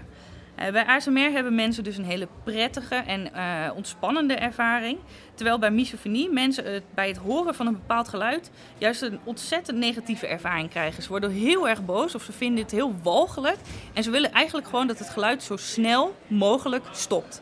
Uh, 0.62 0.72
bij 0.72 0.86
ASMR 0.86 1.32
hebben 1.32 1.56
mensen 1.56 1.84
dus 1.84 1.98
een 1.98 2.06
hele 2.06 2.28
prettige 2.44 2.96
en 2.96 3.30
uh, 3.36 3.76
ontspannende 3.76 4.34
ervaring. 4.34 4.98
Terwijl 5.36 5.60
bij 5.60 5.72
misofonie 5.72 6.30
mensen 6.30 6.84
bij 6.94 7.08
het 7.08 7.18
horen 7.18 7.56
van 7.56 7.68
een 7.68 7.74
bepaald 7.74 8.08
geluid 8.08 8.52
juist 8.78 9.02
een 9.02 9.20
ontzettend 9.24 9.78
negatieve 9.78 10.28
ervaring 10.28 10.70
krijgen. 10.70 11.04
Ze 11.04 11.10
worden 11.10 11.32
heel 11.32 11.70
erg 11.70 11.86
boos 11.86 12.16
of 12.16 12.24
ze 12.24 12.32
vinden 12.32 12.64
het 12.64 12.72
heel 12.72 12.96
walgelijk. 13.04 13.58
En 13.94 14.04
ze 14.04 14.12
willen 14.12 14.32
eigenlijk 14.32 14.68
gewoon 14.68 14.88
dat 14.88 15.00
het 15.00 15.10
geluid 15.10 15.44
zo 15.44 15.58
snel 15.58 16.16
mogelijk 16.28 16.86
stopt. 16.92 17.42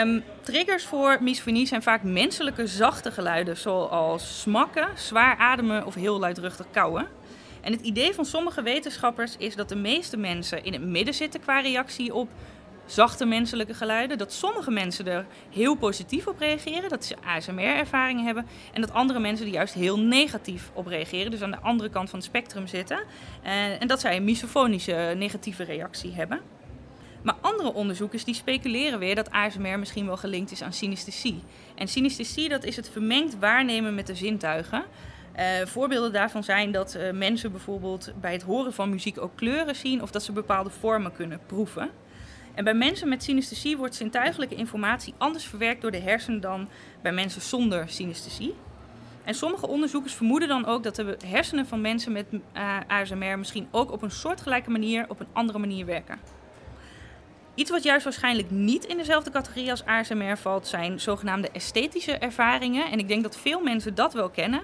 Um, 0.00 0.24
triggers 0.42 0.84
voor 0.84 1.18
misofonie 1.20 1.66
zijn 1.66 1.82
vaak 1.82 2.02
menselijke 2.02 2.66
zachte 2.66 3.10
geluiden, 3.10 3.56
zoals 3.56 4.40
smakken, 4.40 4.88
zwaar 4.94 5.36
ademen 5.36 5.86
of 5.86 5.94
heel 5.94 6.18
luidruchtig 6.18 6.66
kauwen. 6.70 7.06
En 7.62 7.72
het 7.72 7.80
idee 7.80 8.12
van 8.14 8.24
sommige 8.24 8.62
wetenschappers 8.62 9.36
is 9.36 9.56
dat 9.56 9.68
de 9.68 9.76
meeste 9.76 10.16
mensen 10.16 10.64
in 10.64 10.72
het 10.72 10.82
midden 10.82 11.14
zitten 11.14 11.40
qua 11.40 11.60
reactie 11.60 12.14
op 12.14 12.28
zachte 12.86 13.24
menselijke 13.24 13.74
geluiden. 13.74 14.18
Dat 14.18 14.32
sommige 14.32 14.70
mensen 14.70 15.06
er 15.06 15.26
heel 15.50 15.74
positief 15.74 16.26
op 16.26 16.38
reageren, 16.38 16.88
dat 16.88 17.04
ze 17.04 17.16
ASMR-ervaringen 17.24 18.24
hebben. 18.24 18.46
En 18.72 18.80
dat 18.80 18.92
andere 18.92 19.20
mensen 19.20 19.46
er 19.46 19.52
juist 19.52 19.74
heel 19.74 19.98
negatief 19.98 20.70
op 20.72 20.86
reageren, 20.86 21.30
dus 21.30 21.42
aan 21.42 21.50
de 21.50 21.60
andere 21.60 21.90
kant 21.90 22.10
van 22.10 22.18
het 22.18 22.28
spectrum 22.28 22.66
zitten. 22.66 23.02
En, 23.42 23.80
en 23.80 23.88
dat 23.88 24.00
zij 24.00 24.16
een 24.16 24.24
misofonische 24.24 25.14
negatieve 25.16 25.64
reactie 25.64 26.12
hebben. 26.12 26.40
Maar 27.22 27.36
andere 27.40 27.72
onderzoekers 27.72 28.24
die 28.24 28.34
speculeren 28.34 28.98
weer 28.98 29.14
dat 29.14 29.30
ASMR 29.30 29.78
misschien 29.78 30.06
wel 30.06 30.16
gelinkt 30.16 30.50
is 30.50 30.62
aan 30.62 30.72
synesthesie. 30.72 31.42
En 31.74 31.88
synesthesie 31.88 32.48
dat 32.48 32.64
is 32.64 32.76
het 32.76 32.90
vermengd 32.90 33.38
waarnemen 33.38 33.94
met 33.94 34.06
de 34.06 34.14
zintuigen. 34.14 34.84
Uh, 35.38 35.66
voorbeelden 35.66 36.12
daarvan 36.12 36.44
zijn 36.44 36.72
dat 36.72 36.96
uh, 36.96 37.10
mensen 37.10 37.50
bijvoorbeeld 37.50 38.12
bij 38.20 38.32
het 38.32 38.42
horen 38.42 38.72
van 38.72 38.90
muziek 38.90 39.20
ook 39.20 39.36
kleuren 39.36 39.76
zien 39.76 40.02
of 40.02 40.10
dat 40.10 40.22
ze 40.22 40.32
bepaalde 40.32 40.70
vormen 40.70 41.12
kunnen 41.12 41.40
proeven. 41.46 41.90
En 42.54 42.64
bij 42.64 42.74
mensen 42.74 43.08
met 43.08 43.22
synesthesie 43.22 43.76
wordt 43.76 43.94
zintuigelijke 43.94 44.54
informatie 44.54 45.14
anders 45.18 45.44
verwerkt 45.44 45.82
door 45.82 45.90
de 45.90 46.00
hersenen 46.00 46.40
dan 46.40 46.68
bij 47.02 47.12
mensen 47.12 47.40
zonder 47.40 47.88
synesthesie. 47.88 48.54
En 49.24 49.34
sommige 49.34 49.66
onderzoekers 49.68 50.14
vermoeden 50.14 50.48
dan 50.48 50.66
ook 50.66 50.82
dat 50.82 50.96
de 50.96 51.16
hersenen 51.26 51.66
van 51.66 51.80
mensen 51.80 52.12
met 52.12 52.26
uh, 52.32 52.40
eh, 52.52 52.80
ASMR 52.86 53.38
misschien 53.38 53.68
ook 53.70 53.92
op 53.92 54.02
een 54.02 54.10
soortgelijke 54.10 54.70
manier 54.70 55.04
op 55.08 55.20
een 55.20 55.26
andere 55.32 55.58
manier 55.58 55.86
werken. 55.86 56.18
Iets 57.54 57.70
wat 57.70 57.82
juist 57.82 58.04
waarschijnlijk 58.04 58.50
niet 58.50 58.84
in 58.84 58.96
dezelfde 58.96 59.30
categorie 59.30 59.70
als 59.70 59.84
ASMR 59.84 60.38
valt, 60.38 60.66
zijn 60.66 61.00
zogenaamde 61.00 61.50
esthetische 61.50 62.12
ervaringen. 62.12 62.90
En 62.90 62.98
ik 62.98 63.08
denk 63.08 63.22
dat 63.22 63.36
veel 63.36 63.60
mensen 63.60 63.94
dat 63.94 64.12
wel 64.12 64.30
kennen. 64.30 64.62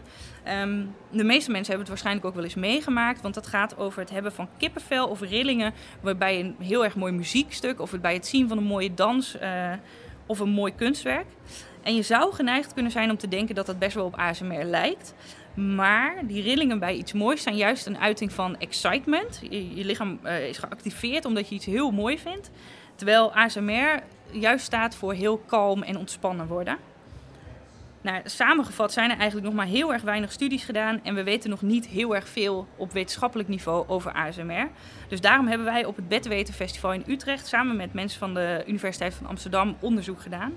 Um, 0.63 0.95
de 1.11 1.25
meeste 1.25 1.51
mensen 1.51 1.75
hebben 1.75 1.79
het 1.79 1.89
waarschijnlijk 1.89 2.27
ook 2.27 2.35
wel 2.35 2.45
eens 2.45 2.55
meegemaakt, 2.55 3.21
want 3.21 3.35
dat 3.35 3.47
gaat 3.47 3.77
over 3.77 4.01
het 4.01 4.11
hebben 4.11 4.33
van 4.33 4.49
kippenvel 4.59 5.09
of 5.09 5.21
rillingen 5.21 5.75
bij 6.19 6.41
een 6.41 6.57
heel 6.59 6.85
erg 6.85 6.97
mooi 6.97 7.13
muziekstuk 7.13 7.81
of 7.81 8.01
bij 8.01 8.15
het 8.15 8.27
zien 8.27 8.49
van 8.49 8.57
een 8.57 8.65
mooie 8.65 8.95
dans 8.95 9.37
uh, 9.43 9.73
of 10.27 10.39
een 10.39 10.49
mooi 10.49 10.75
kunstwerk. 10.75 11.27
En 11.83 11.95
je 11.95 12.03
zou 12.03 12.35
geneigd 12.35 12.75
kunnen 12.75 12.93
zijn 12.93 13.11
om 13.11 13.17
te 13.17 13.29
denken 13.29 13.55
dat 13.55 13.67
dat 13.67 13.79
best 13.79 13.95
wel 13.95 14.05
op 14.05 14.17
ASMR 14.17 14.65
lijkt. 14.65 15.15
Maar 15.59 16.27
die 16.27 16.43
rillingen 16.43 16.79
bij 16.79 16.95
iets 16.95 17.13
moois 17.13 17.43
zijn 17.43 17.57
juist 17.57 17.87
een 17.87 17.99
uiting 17.99 18.33
van 18.33 18.59
excitement. 18.59 19.41
Je, 19.51 19.85
lichaam 19.85 20.19
uh, 20.25 20.49
is 20.49 20.59
geactiveerd 20.59 21.25
omdat 21.25 21.49
je 21.49 21.55
iets 21.55 21.67
heel 21.67 21.91
mooi 21.91 22.19
vindt. 22.19 22.51
Terwijl 22.95 23.35
ASMR 23.35 24.03
juist 24.31 24.65
staat 24.65 24.95
voor 24.95 25.13
heel 25.13 25.39
kalm 25.39 25.83
en 25.83 25.97
ontspannen 25.97 26.47
worden. 26.47 26.79
Nou, 28.01 28.21
samengevat 28.25 28.93
zijn 28.93 29.11
er 29.11 29.17
eigenlijk 29.17 29.47
nog 29.47 29.57
maar 29.57 29.67
heel 29.67 29.93
erg 29.93 30.03
weinig 30.03 30.33
studies 30.33 30.65
gedaan 30.65 31.01
en 31.03 31.15
we 31.15 31.23
weten 31.23 31.51
nog 31.51 31.63
niet 31.63 31.87
heel 31.87 32.15
erg 32.15 32.29
veel 32.29 32.67
op 32.77 32.93
wetenschappelijk 32.93 33.49
niveau 33.49 33.89
over 33.89 34.13
ASMR. 34.13 34.69
Dus 35.09 35.21
daarom 35.21 35.47
hebben 35.47 35.67
wij 35.67 35.85
op 35.85 35.97
het 35.97 36.09
Bedweten 36.09 36.55
Festival 36.55 36.93
in 36.93 37.05
Utrecht 37.07 37.47
samen 37.47 37.77
met 37.77 37.93
mensen 37.93 38.19
van 38.19 38.35
de 38.35 38.65
Universiteit 38.67 39.15
van 39.15 39.27
Amsterdam 39.27 39.77
onderzoek 39.81 40.21
gedaan. 40.21 40.53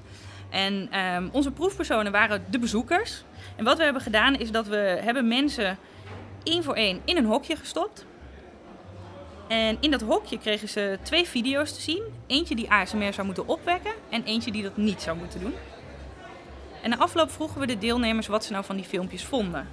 En 0.51 0.99
um, 0.99 1.29
onze 1.31 1.51
proefpersonen 1.51 2.11
waren 2.11 2.45
de 2.49 2.59
bezoekers. 2.59 3.23
En 3.55 3.63
wat 3.63 3.77
we 3.77 3.83
hebben 3.83 4.01
gedaan 4.01 4.35
is 4.35 4.51
dat 4.51 4.67
we 4.67 4.99
hebben 5.03 5.27
mensen 5.27 5.77
één 6.43 6.63
voor 6.63 6.75
één 6.75 7.01
in 7.05 7.17
een 7.17 7.25
hokje 7.25 7.55
gestopt. 7.55 8.05
En 9.47 9.77
in 9.79 9.91
dat 9.91 10.01
hokje 10.01 10.37
kregen 10.37 10.69
ze 10.69 10.99
twee 11.01 11.27
video's 11.27 11.73
te 11.73 11.81
zien. 11.81 12.03
Eentje 12.27 12.55
die 12.55 12.71
ASMR 12.71 13.13
zou 13.13 13.25
moeten 13.25 13.47
opwekken 13.47 13.91
en 14.09 14.23
eentje 14.23 14.51
die 14.51 14.63
dat 14.63 14.77
niet 14.77 15.01
zou 15.01 15.17
moeten 15.17 15.39
doen. 15.39 15.53
En 16.81 16.89
na 16.89 16.97
afloop 16.97 17.31
vroegen 17.31 17.59
we 17.59 17.67
de 17.67 17.77
deelnemers 17.77 18.27
wat 18.27 18.45
ze 18.45 18.51
nou 18.51 18.65
van 18.65 18.75
die 18.75 18.85
filmpjes 18.85 19.25
vonden. 19.25 19.67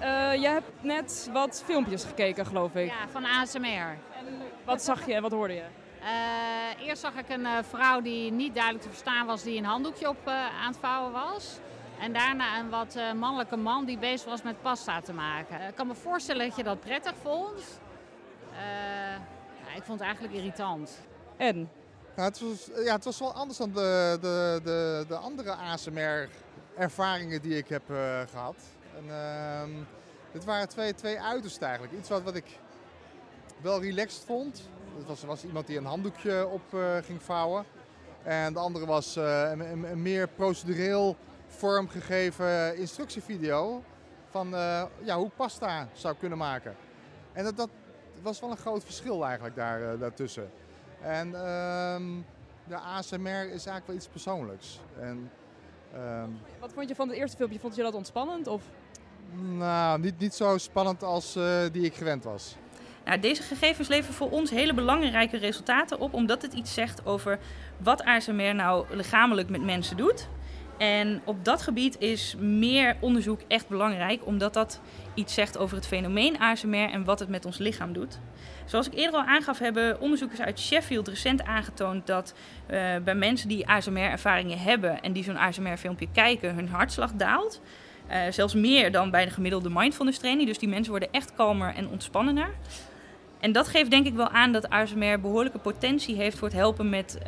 Uh, 0.00 0.34
je 0.34 0.48
hebt 0.48 0.70
net 0.80 1.30
wat 1.32 1.62
filmpjes 1.66 2.04
gekeken, 2.04 2.46
geloof 2.46 2.74
ik. 2.74 2.86
Ja, 2.86 3.08
van 3.10 3.24
ASMR. 3.24 3.66
En 3.66 3.98
wat 4.64 4.82
zag 4.82 5.06
je 5.06 5.14
en 5.14 5.22
wat 5.22 5.32
hoorde 5.32 5.54
je? 5.54 5.64
Uh, 6.02 6.86
eerst 6.86 7.00
zag 7.02 7.14
ik 7.14 7.28
een 7.28 7.40
uh, 7.40 7.58
vrouw 7.62 8.00
die 8.00 8.32
niet 8.32 8.54
duidelijk 8.54 8.84
te 8.84 8.90
verstaan 8.90 9.26
was, 9.26 9.42
die 9.42 9.58
een 9.58 9.64
handdoekje 9.64 10.08
op 10.08 10.26
aan 10.26 10.72
het 10.72 10.76
vouwen 10.76 11.12
was. 11.12 11.58
En 12.00 12.12
daarna 12.12 12.58
een 12.58 12.70
wat 12.70 12.96
mannelijke 13.16 13.56
man 13.56 13.84
die 13.84 13.98
bezig 13.98 14.28
was 14.28 14.42
met 14.42 14.62
pasta 14.62 15.00
te 15.00 15.12
maken. 15.12 15.68
Ik 15.68 15.74
kan 15.74 15.86
me 15.86 15.94
voorstellen 15.94 16.46
dat 16.46 16.56
je 16.56 16.62
dat 16.62 16.80
prettig 16.80 17.14
vond. 17.22 17.80
Ja, 19.66 19.76
ik 19.76 19.82
vond 19.82 19.98
het 19.98 20.08
eigenlijk 20.08 20.34
irritant. 20.34 21.00
En? 21.36 21.70
Nou, 22.16 22.28
het, 22.28 22.40
was, 22.40 22.84
ja, 22.84 22.94
het 22.94 23.04
was 23.04 23.18
wel 23.18 23.32
anders 23.32 23.58
dan 23.58 23.72
de, 23.72 24.18
de, 24.20 24.60
de, 24.64 25.04
de 25.08 25.16
andere 25.16 25.52
ASMR-ervaringen 25.52 27.42
die 27.42 27.56
ik 27.56 27.68
heb 27.68 27.90
uh, 27.90 28.20
gehad. 28.30 28.56
En, 28.96 29.04
uh, 29.06 29.84
dit 30.32 30.44
waren 30.44 30.68
twee, 30.68 30.94
twee 30.94 31.20
uitersten 31.20 31.66
eigenlijk. 31.66 31.98
Iets 31.98 32.08
wat, 32.08 32.22
wat 32.22 32.34
ik 32.34 32.58
wel 33.60 33.80
relaxed 33.80 34.24
vond. 34.24 34.68
Het 34.96 35.06
was, 35.06 35.22
was 35.22 35.44
iemand 35.44 35.66
die 35.66 35.78
een 35.78 35.84
handdoekje 35.84 36.46
op 36.46 36.62
uh, 36.74 36.96
ging 36.96 37.22
vouwen. 37.22 37.64
En 38.22 38.52
de 38.52 38.58
andere 38.58 38.86
was 38.86 39.16
uh, 39.16 39.50
een, 39.50 39.84
een, 39.84 40.02
meer 40.02 40.28
procedureel 40.28 41.16
vormgegeven 41.46 42.76
instructievideo 42.76 43.82
van 44.30 44.48
ja, 45.02 45.16
hoe 45.16 45.30
pasta 45.36 45.88
zou 45.92 46.14
kunnen 46.18 46.38
maken. 46.38 46.76
En 47.32 47.44
dat, 47.44 47.56
dat 47.56 47.68
was 48.22 48.40
wel 48.40 48.50
een 48.50 48.56
groot 48.56 48.84
verschil 48.84 49.24
eigenlijk 49.24 49.56
daar, 49.56 49.98
daartussen. 49.98 50.50
En 51.00 51.26
um, 51.26 52.24
de 52.64 52.76
ASMR 52.76 53.42
is 53.42 53.66
eigenlijk 53.66 53.86
wel 53.86 53.96
iets 53.96 54.08
persoonlijks. 54.08 54.80
En, 55.00 55.30
um, 55.94 56.40
Wat 56.60 56.72
vond 56.72 56.88
je 56.88 56.94
van 56.94 57.08
het 57.08 57.16
eerste 57.16 57.36
filmpje? 57.36 57.58
Vond 57.58 57.74
je 57.74 57.82
dat 57.82 57.94
ontspannend? 57.94 58.46
Of? 58.46 58.62
Nou, 59.40 60.00
niet, 60.00 60.18
niet 60.18 60.34
zo 60.34 60.58
spannend 60.58 61.02
als 61.02 61.36
uh, 61.36 61.62
die 61.72 61.84
ik 61.84 61.94
gewend 61.94 62.24
was. 62.24 62.56
Nou, 63.04 63.20
deze 63.20 63.42
gegevens 63.42 63.88
leveren 63.88 64.14
voor 64.14 64.30
ons 64.30 64.50
hele 64.50 64.74
belangrijke 64.74 65.36
resultaten 65.36 66.00
op, 66.00 66.14
omdat 66.14 66.42
het 66.42 66.52
iets 66.52 66.74
zegt 66.74 67.06
over 67.06 67.38
wat 67.76 68.04
ASMR 68.04 68.54
nou 68.54 68.86
lichamelijk 68.90 69.48
met 69.48 69.62
mensen 69.62 69.96
doet. 69.96 70.28
En 70.78 71.20
op 71.24 71.44
dat 71.44 71.62
gebied 71.62 71.98
is 71.98 72.34
meer 72.38 72.96
onderzoek 73.00 73.40
echt 73.48 73.68
belangrijk, 73.68 74.26
omdat 74.26 74.54
dat 74.54 74.80
iets 75.14 75.34
zegt 75.34 75.58
over 75.58 75.76
het 75.76 75.86
fenomeen 75.86 76.38
ASMR 76.38 76.90
en 76.90 77.04
wat 77.04 77.18
het 77.18 77.28
met 77.28 77.44
ons 77.44 77.58
lichaam 77.58 77.92
doet. 77.92 78.18
Zoals 78.64 78.86
ik 78.86 78.94
eerder 78.94 79.20
al 79.20 79.26
aangaf, 79.26 79.58
hebben 79.58 80.00
onderzoekers 80.00 80.40
uit 80.40 80.60
Sheffield 80.60 81.08
recent 81.08 81.44
aangetoond 81.44 82.06
dat 82.06 82.34
uh, 82.70 82.96
bij 83.04 83.14
mensen 83.14 83.48
die 83.48 83.68
ASMR-ervaringen 83.68 84.58
hebben 84.58 85.02
en 85.02 85.12
die 85.12 85.24
zo'n 85.24 85.38
ASMR-filmpje 85.38 86.08
kijken, 86.12 86.54
hun 86.54 86.68
hartslag 86.68 87.12
daalt. 87.12 87.60
Uh, 88.10 88.18
zelfs 88.30 88.54
meer 88.54 88.92
dan 88.92 89.10
bij 89.10 89.24
de 89.24 89.30
gemiddelde 89.30 89.70
mindfulness 89.72 90.18
training. 90.18 90.48
Dus 90.48 90.58
die 90.58 90.68
mensen 90.68 90.90
worden 90.90 91.12
echt 91.12 91.34
kalmer 91.34 91.74
en 91.74 91.88
ontspannender. 91.88 92.54
En 93.42 93.52
dat 93.52 93.68
geeft 93.68 93.90
denk 93.90 94.06
ik 94.06 94.14
wel 94.14 94.28
aan 94.28 94.52
dat 94.52 94.68
ASMR 94.68 95.20
behoorlijke 95.20 95.58
potentie 95.58 96.16
heeft 96.16 96.38
voor 96.38 96.48
het 96.48 96.56
helpen 96.56 96.88
met, 96.88 97.16
uh, 97.18 97.24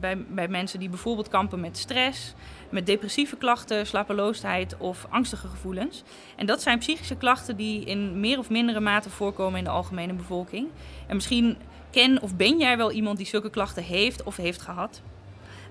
bij, 0.00 0.24
bij 0.28 0.48
mensen 0.48 0.78
die 0.78 0.88
bijvoorbeeld 0.88 1.28
kampen 1.28 1.60
met 1.60 1.78
stress, 1.78 2.34
met 2.70 2.86
depressieve 2.86 3.36
klachten, 3.36 3.86
slapeloosheid 3.86 4.76
of 4.76 5.06
angstige 5.10 5.48
gevoelens. 5.48 6.02
En 6.36 6.46
dat 6.46 6.62
zijn 6.62 6.78
psychische 6.78 7.16
klachten 7.16 7.56
die 7.56 7.84
in 7.84 8.20
meer 8.20 8.38
of 8.38 8.50
mindere 8.50 8.80
mate 8.80 9.10
voorkomen 9.10 9.58
in 9.58 9.64
de 9.64 9.70
algemene 9.70 10.12
bevolking. 10.12 10.68
En 11.06 11.14
misschien 11.14 11.56
ken 11.90 12.22
of 12.22 12.36
ben 12.36 12.58
jij 12.58 12.76
wel 12.76 12.92
iemand 12.92 13.16
die 13.16 13.26
zulke 13.26 13.50
klachten 13.50 13.82
heeft 13.82 14.22
of 14.22 14.36
heeft 14.36 14.62
gehad. 14.62 15.02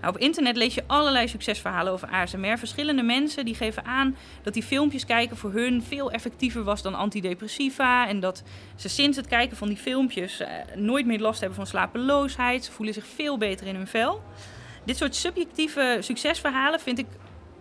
Nou, 0.01 0.13
op 0.13 0.19
internet 0.21 0.55
lees 0.55 0.73
je 0.73 0.83
allerlei 0.87 1.27
succesverhalen 1.27 1.93
over 1.93 2.07
ASMR. 2.07 2.57
Verschillende 2.57 3.01
mensen 3.01 3.45
die 3.45 3.55
geven 3.55 3.85
aan 3.85 4.15
dat 4.43 4.53
die 4.53 4.63
filmpjes 4.63 5.05
kijken 5.05 5.37
voor 5.37 5.51
hun 5.51 5.83
veel 5.83 6.11
effectiever 6.11 6.63
was 6.63 6.81
dan 6.81 6.95
antidepressiva. 6.95 8.07
En 8.07 8.19
dat 8.19 8.43
ze 8.75 8.89
sinds 8.89 9.17
het 9.17 9.27
kijken 9.27 9.57
van 9.57 9.67
die 9.67 9.77
filmpjes 9.77 10.39
eh, 10.39 10.49
nooit 10.75 11.05
meer 11.05 11.19
last 11.19 11.39
hebben 11.39 11.57
van 11.57 11.67
slapeloosheid. 11.67 12.65
Ze 12.65 12.71
voelen 12.71 12.93
zich 12.93 13.05
veel 13.05 13.37
beter 13.37 13.67
in 13.67 13.75
hun 13.75 13.87
vel. 13.87 14.23
Dit 14.85 14.97
soort 14.97 15.15
subjectieve 15.15 15.97
succesverhalen 15.99 16.79
vind 16.79 16.99
ik 16.99 17.07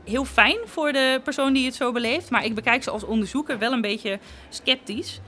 heel 0.04 0.24
fijn 0.24 0.58
voor 0.64 0.92
de 0.92 1.20
persoon 1.24 1.52
die 1.52 1.64
het 1.64 1.74
zo 1.74 1.92
beleeft. 1.92 2.30
Maar 2.30 2.44
ik 2.44 2.54
bekijk 2.54 2.82
ze 2.82 2.90
als 2.90 3.04
onderzoeker 3.04 3.58
wel 3.58 3.72
een 3.72 3.80
beetje 3.80 4.18
sceptisch. 4.48 5.20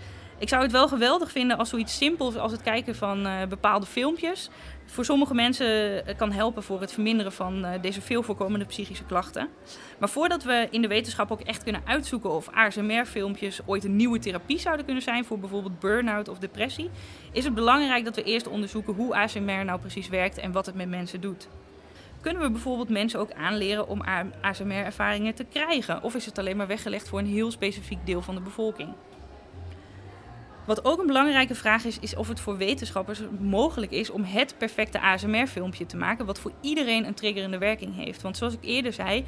Ik 0.43 0.49
zou 0.49 0.63
het 0.63 0.73
wel 0.73 0.89
geweldig 0.89 1.31
vinden 1.31 1.59
als 1.59 1.69
zoiets 1.69 1.97
simpels 1.97 2.37
als 2.37 2.53
het 2.53 2.63
kijken 2.63 2.97
van 2.97 3.27
uh, 3.27 3.45
bepaalde 3.49 3.87
filmpjes 3.87 4.51
voor 4.85 5.05
sommige 5.05 5.35
mensen 5.35 6.07
eh, 6.07 6.17
kan 6.17 6.33
helpen 6.33 6.63
voor 6.63 6.81
het 6.81 6.93
verminderen 6.93 7.33
van 7.33 7.65
uh, 7.65 7.71
deze 7.83 8.01
veel 8.01 8.23
voorkomende 8.23 8.65
psychische 8.65 9.05
klachten. 9.05 9.49
Maar 9.99 10.09
voordat 10.09 10.43
we 10.43 10.69
in 10.71 10.83
de 10.83 10.89
wetenschap 10.89 11.31
ook 11.31 11.41
echt 11.41 11.63
kunnen 11.63 11.83
uitzoeken 11.85 12.31
of 12.31 12.49
ASMR-filmpjes 12.49 13.61
ooit 13.67 13.85
een 13.85 13.97
nieuwe 13.97 14.19
therapie 14.19 14.59
zouden 14.59 14.85
kunnen 14.85 15.03
zijn 15.03 15.25
voor 15.25 15.39
bijvoorbeeld 15.39 15.81
burn-out 15.81 16.29
of 16.29 16.39
depressie, 16.39 16.91
is 17.33 17.45
het 17.45 17.55
belangrijk 17.55 18.05
dat 18.05 18.17
we 18.17 18.23
eerst 18.23 18.49
onderzoeken 18.49 18.95
hoe 18.95 19.15
ASMR 19.17 19.65
nou 19.65 19.81
precies 19.81 20.09
werkt 20.09 20.39
en 20.39 20.53
wat 20.53 20.67
het 20.67 20.75
met 20.75 20.89
mensen 20.89 21.21
doet. 21.21 21.49
Kunnen 22.21 22.43
we 22.43 22.51
bijvoorbeeld 22.51 22.89
mensen 22.89 23.21
ook 23.21 23.33
aanleren 23.33 23.89
om 23.89 24.03
ASMR-ervaringen 24.41 25.35
te 25.35 25.45
krijgen? 25.45 26.03
Of 26.03 26.15
is 26.15 26.27
het 26.27 26.39
alleen 26.39 26.57
maar 26.57 26.67
weggelegd 26.67 27.09
voor 27.09 27.19
een 27.19 27.27
heel 27.27 27.51
specifiek 27.51 28.07
deel 28.07 28.23
van 28.23 28.35
de 28.35 28.41
bevolking? 28.41 28.95
Wat 30.65 30.85
ook 30.85 31.01
een 31.01 31.07
belangrijke 31.07 31.55
vraag 31.55 31.85
is, 31.85 31.99
is 31.99 32.17
of 32.17 32.29
het 32.29 32.41
voor 32.41 32.57
wetenschappers 32.57 33.21
mogelijk 33.39 33.93
is 33.93 34.11
om 34.11 34.25
het 34.25 34.55
perfecte 34.59 35.01
ASMR-filmpje 35.01 35.87
te 35.87 35.97
maken, 35.97 36.27
wat 36.27 36.39
voor 36.39 36.53
iedereen 36.61 37.07
een 37.07 37.15
triggerende 37.15 37.59
werking 37.59 37.97
heeft. 37.97 38.23
Want 38.23 38.37
zoals 38.37 38.53
ik 38.53 38.65
eerder 38.65 38.93
zei, 38.93 39.25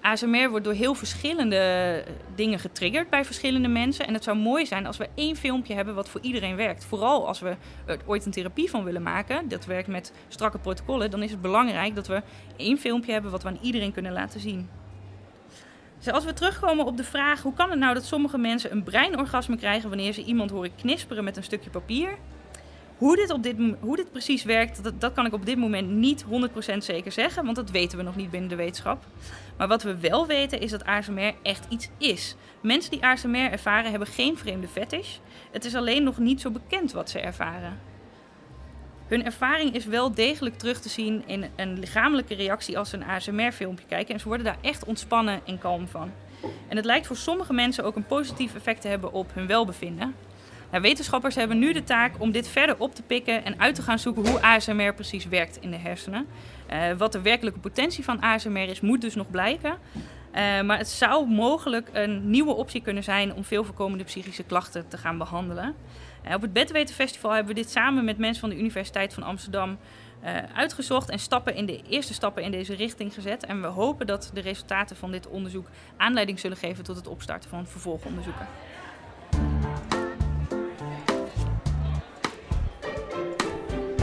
ASMR 0.00 0.50
wordt 0.50 0.64
door 0.64 0.74
heel 0.74 0.94
verschillende 0.94 2.04
dingen 2.34 2.58
getriggerd 2.58 3.10
bij 3.10 3.24
verschillende 3.24 3.68
mensen. 3.68 4.06
En 4.06 4.14
het 4.14 4.24
zou 4.24 4.36
mooi 4.36 4.66
zijn 4.66 4.86
als 4.86 4.96
we 4.96 5.08
één 5.14 5.36
filmpje 5.36 5.74
hebben 5.74 5.94
wat 5.94 6.08
voor 6.08 6.20
iedereen 6.20 6.56
werkt. 6.56 6.84
Vooral 6.84 7.26
als 7.26 7.40
we 7.40 7.56
er 7.86 7.98
ooit 8.06 8.26
een 8.26 8.32
therapie 8.32 8.70
van 8.70 8.84
willen 8.84 9.02
maken, 9.02 9.48
dat 9.48 9.64
werkt 9.64 9.88
met 9.88 10.12
strakke 10.28 10.58
protocollen, 10.58 11.10
dan 11.10 11.22
is 11.22 11.30
het 11.30 11.40
belangrijk 11.42 11.94
dat 11.94 12.06
we 12.06 12.22
één 12.56 12.78
filmpje 12.78 13.12
hebben 13.12 13.30
wat 13.30 13.42
we 13.42 13.48
aan 13.48 13.58
iedereen 13.62 13.92
kunnen 13.92 14.12
laten 14.12 14.40
zien. 14.40 14.68
Dus 15.98 16.12
als 16.12 16.24
we 16.24 16.32
terugkomen 16.32 16.86
op 16.86 16.96
de 16.96 17.04
vraag 17.04 17.42
hoe 17.42 17.54
kan 17.54 17.70
het 17.70 17.78
nou 17.78 17.94
dat 17.94 18.04
sommige 18.04 18.38
mensen 18.38 18.72
een 18.72 18.82
breinorgasme 18.82 19.56
krijgen 19.56 19.88
wanneer 19.88 20.12
ze 20.12 20.24
iemand 20.24 20.50
horen 20.50 20.74
knisperen 20.74 21.24
met 21.24 21.36
een 21.36 21.42
stukje 21.42 21.70
papier. 21.70 22.18
Hoe 22.98 23.16
dit, 23.16 23.30
op 23.30 23.42
dit, 23.42 23.56
hoe 23.80 23.96
dit 23.96 24.10
precies 24.10 24.44
werkt, 24.44 24.84
dat, 24.84 25.00
dat 25.00 25.12
kan 25.12 25.26
ik 25.26 25.32
op 25.32 25.46
dit 25.46 25.56
moment 25.56 25.90
niet 25.90 26.24
100% 26.24 26.76
zeker 26.78 27.12
zeggen, 27.12 27.44
want 27.44 27.56
dat 27.56 27.70
weten 27.70 27.98
we 27.98 28.04
nog 28.04 28.16
niet 28.16 28.30
binnen 28.30 28.48
de 28.48 28.56
wetenschap. 28.56 29.04
Maar 29.56 29.68
wat 29.68 29.82
we 29.82 29.96
wel 29.96 30.26
weten 30.26 30.60
is 30.60 30.70
dat 30.70 30.84
ASMR 30.84 31.34
echt 31.42 31.66
iets 31.68 31.88
is. 31.98 32.36
Mensen 32.60 32.90
die 32.90 33.04
ASMR 33.04 33.50
ervaren 33.50 33.90
hebben 33.90 34.08
geen 34.08 34.38
vreemde 34.38 34.68
fetish. 34.68 35.16
Het 35.50 35.64
is 35.64 35.74
alleen 35.74 36.02
nog 36.02 36.18
niet 36.18 36.40
zo 36.40 36.50
bekend 36.50 36.92
wat 36.92 37.10
ze 37.10 37.20
ervaren. 37.20 37.78
Hun 39.08 39.24
ervaring 39.24 39.74
is 39.74 39.84
wel 39.84 40.14
degelijk 40.14 40.58
terug 40.58 40.80
te 40.80 40.88
zien 40.88 41.22
in 41.26 41.44
een 41.56 41.78
lichamelijke 41.78 42.34
reactie 42.34 42.78
als 42.78 42.90
ze 42.90 42.96
een 42.96 43.04
ASMR-filmpje 43.04 43.86
kijken. 43.86 44.14
En 44.14 44.20
ze 44.20 44.28
worden 44.28 44.46
daar 44.46 44.58
echt 44.60 44.84
ontspannen 44.84 45.40
en 45.44 45.58
kalm 45.58 45.88
van. 45.88 46.12
En 46.68 46.76
het 46.76 46.84
lijkt 46.84 47.06
voor 47.06 47.16
sommige 47.16 47.52
mensen 47.52 47.84
ook 47.84 47.96
een 47.96 48.06
positief 48.06 48.54
effect 48.54 48.80
te 48.80 48.88
hebben 48.88 49.12
op 49.12 49.34
hun 49.34 49.46
welbevinden. 49.46 50.14
Wetenschappers 50.70 51.34
hebben 51.34 51.58
nu 51.58 51.72
de 51.72 51.84
taak 51.84 52.14
om 52.18 52.30
dit 52.30 52.48
verder 52.48 52.78
op 52.78 52.94
te 52.94 53.02
pikken 53.02 53.44
en 53.44 53.60
uit 53.60 53.74
te 53.74 53.82
gaan 53.82 53.98
zoeken 53.98 54.28
hoe 54.28 54.42
ASMR 54.42 54.94
precies 54.94 55.26
werkt 55.26 55.58
in 55.60 55.70
de 55.70 55.76
hersenen. 55.76 56.26
Uh, 56.72 56.92
wat 56.98 57.12
de 57.12 57.20
werkelijke 57.20 57.58
potentie 57.58 58.04
van 58.04 58.20
ASMR 58.20 58.68
is, 58.68 58.80
moet 58.80 59.00
dus 59.00 59.14
nog 59.14 59.30
blijken. 59.30 59.78
Uh, 60.36 60.60
maar 60.60 60.78
het 60.78 60.88
zou 60.88 61.28
mogelijk 61.28 61.88
een 61.92 62.30
nieuwe 62.30 62.54
optie 62.54 62.82
kunnen 62.82 63.02
zijn 63.02 63.34
om 63.34 63.44
veel 63.44 63.64
voorkomende 63.64 64.04
psychische 64.04 64.42
klachten 64.42 64.88
te 64.88 64.98
gaan 64.98 65.18
behandelen. 65.18 65.74
Uh, 66.26 66.34
op 66.34 66.42
het 66.42 66.52
Bedwetenfestival 66.52 67.30
hebben 67.30 67.54
we 67.54 67.60
dit 67.60 67.70
samen 67.70 68.04
met 68.04 68.18
mensen 68.18 68.40
van 68.40 68.48
de 68.48 68.58
Universiteit 68.58 69.14
van 69.14 69.22
Amsterdam 69.22 69.78
uh, 70.24 70.30
uitgezocht 70.54 71.10
en 71.10 71.18
stappen 71.18 71.54
in 71.54 71.66
de 71.66 71.82
eerste 71.88 72.14
stappen 72.14 72.42
in 72.42 72.50
deze 72.50 72.74
richting 72.74 73.14
gezet. 73.14 73.46
En 73.46 73.60
we 73.60 73.66
hopen 73.66 74.06
dat 74.06 74.30
de 74.34 74.40
resultaten 74.40 74.96
van 74.96 75.10
dit 75.10 75.28
onderzoek 75.28 75.66
aanleiding 75.96 76.40
zullen 76.40 76.56
geven 76.56 76.84
tot 76.84 76.96
het 76.96 77.06
opstarten 77.06 77.50
van 77.50 77.66
vervolgonderzoeken. 77.66 78.46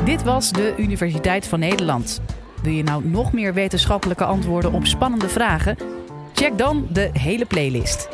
Dit 0.05 0.23
was 0.23 0.51
de 0.51 0.73
Universiteit 0.77 1.47
van 1.47 1.59
Nederland. 1.59 2.21
Wil 2.61 2.73
je 2.73 2.83
nou 2.83 3.05
nog 3.07 3.33
meer 3.33 3.53
wetenschappelijke 3.53 4.25
antwoorden 4.25 4.73
op 4.73 4.85
spannende 4.85 5.29
vragen? 5.29 5.92
Check 6.33 6.57
dan 6.57 6.87
de 6.89 7.09
hele 7.13 7.45
playlist. 7.45 8.07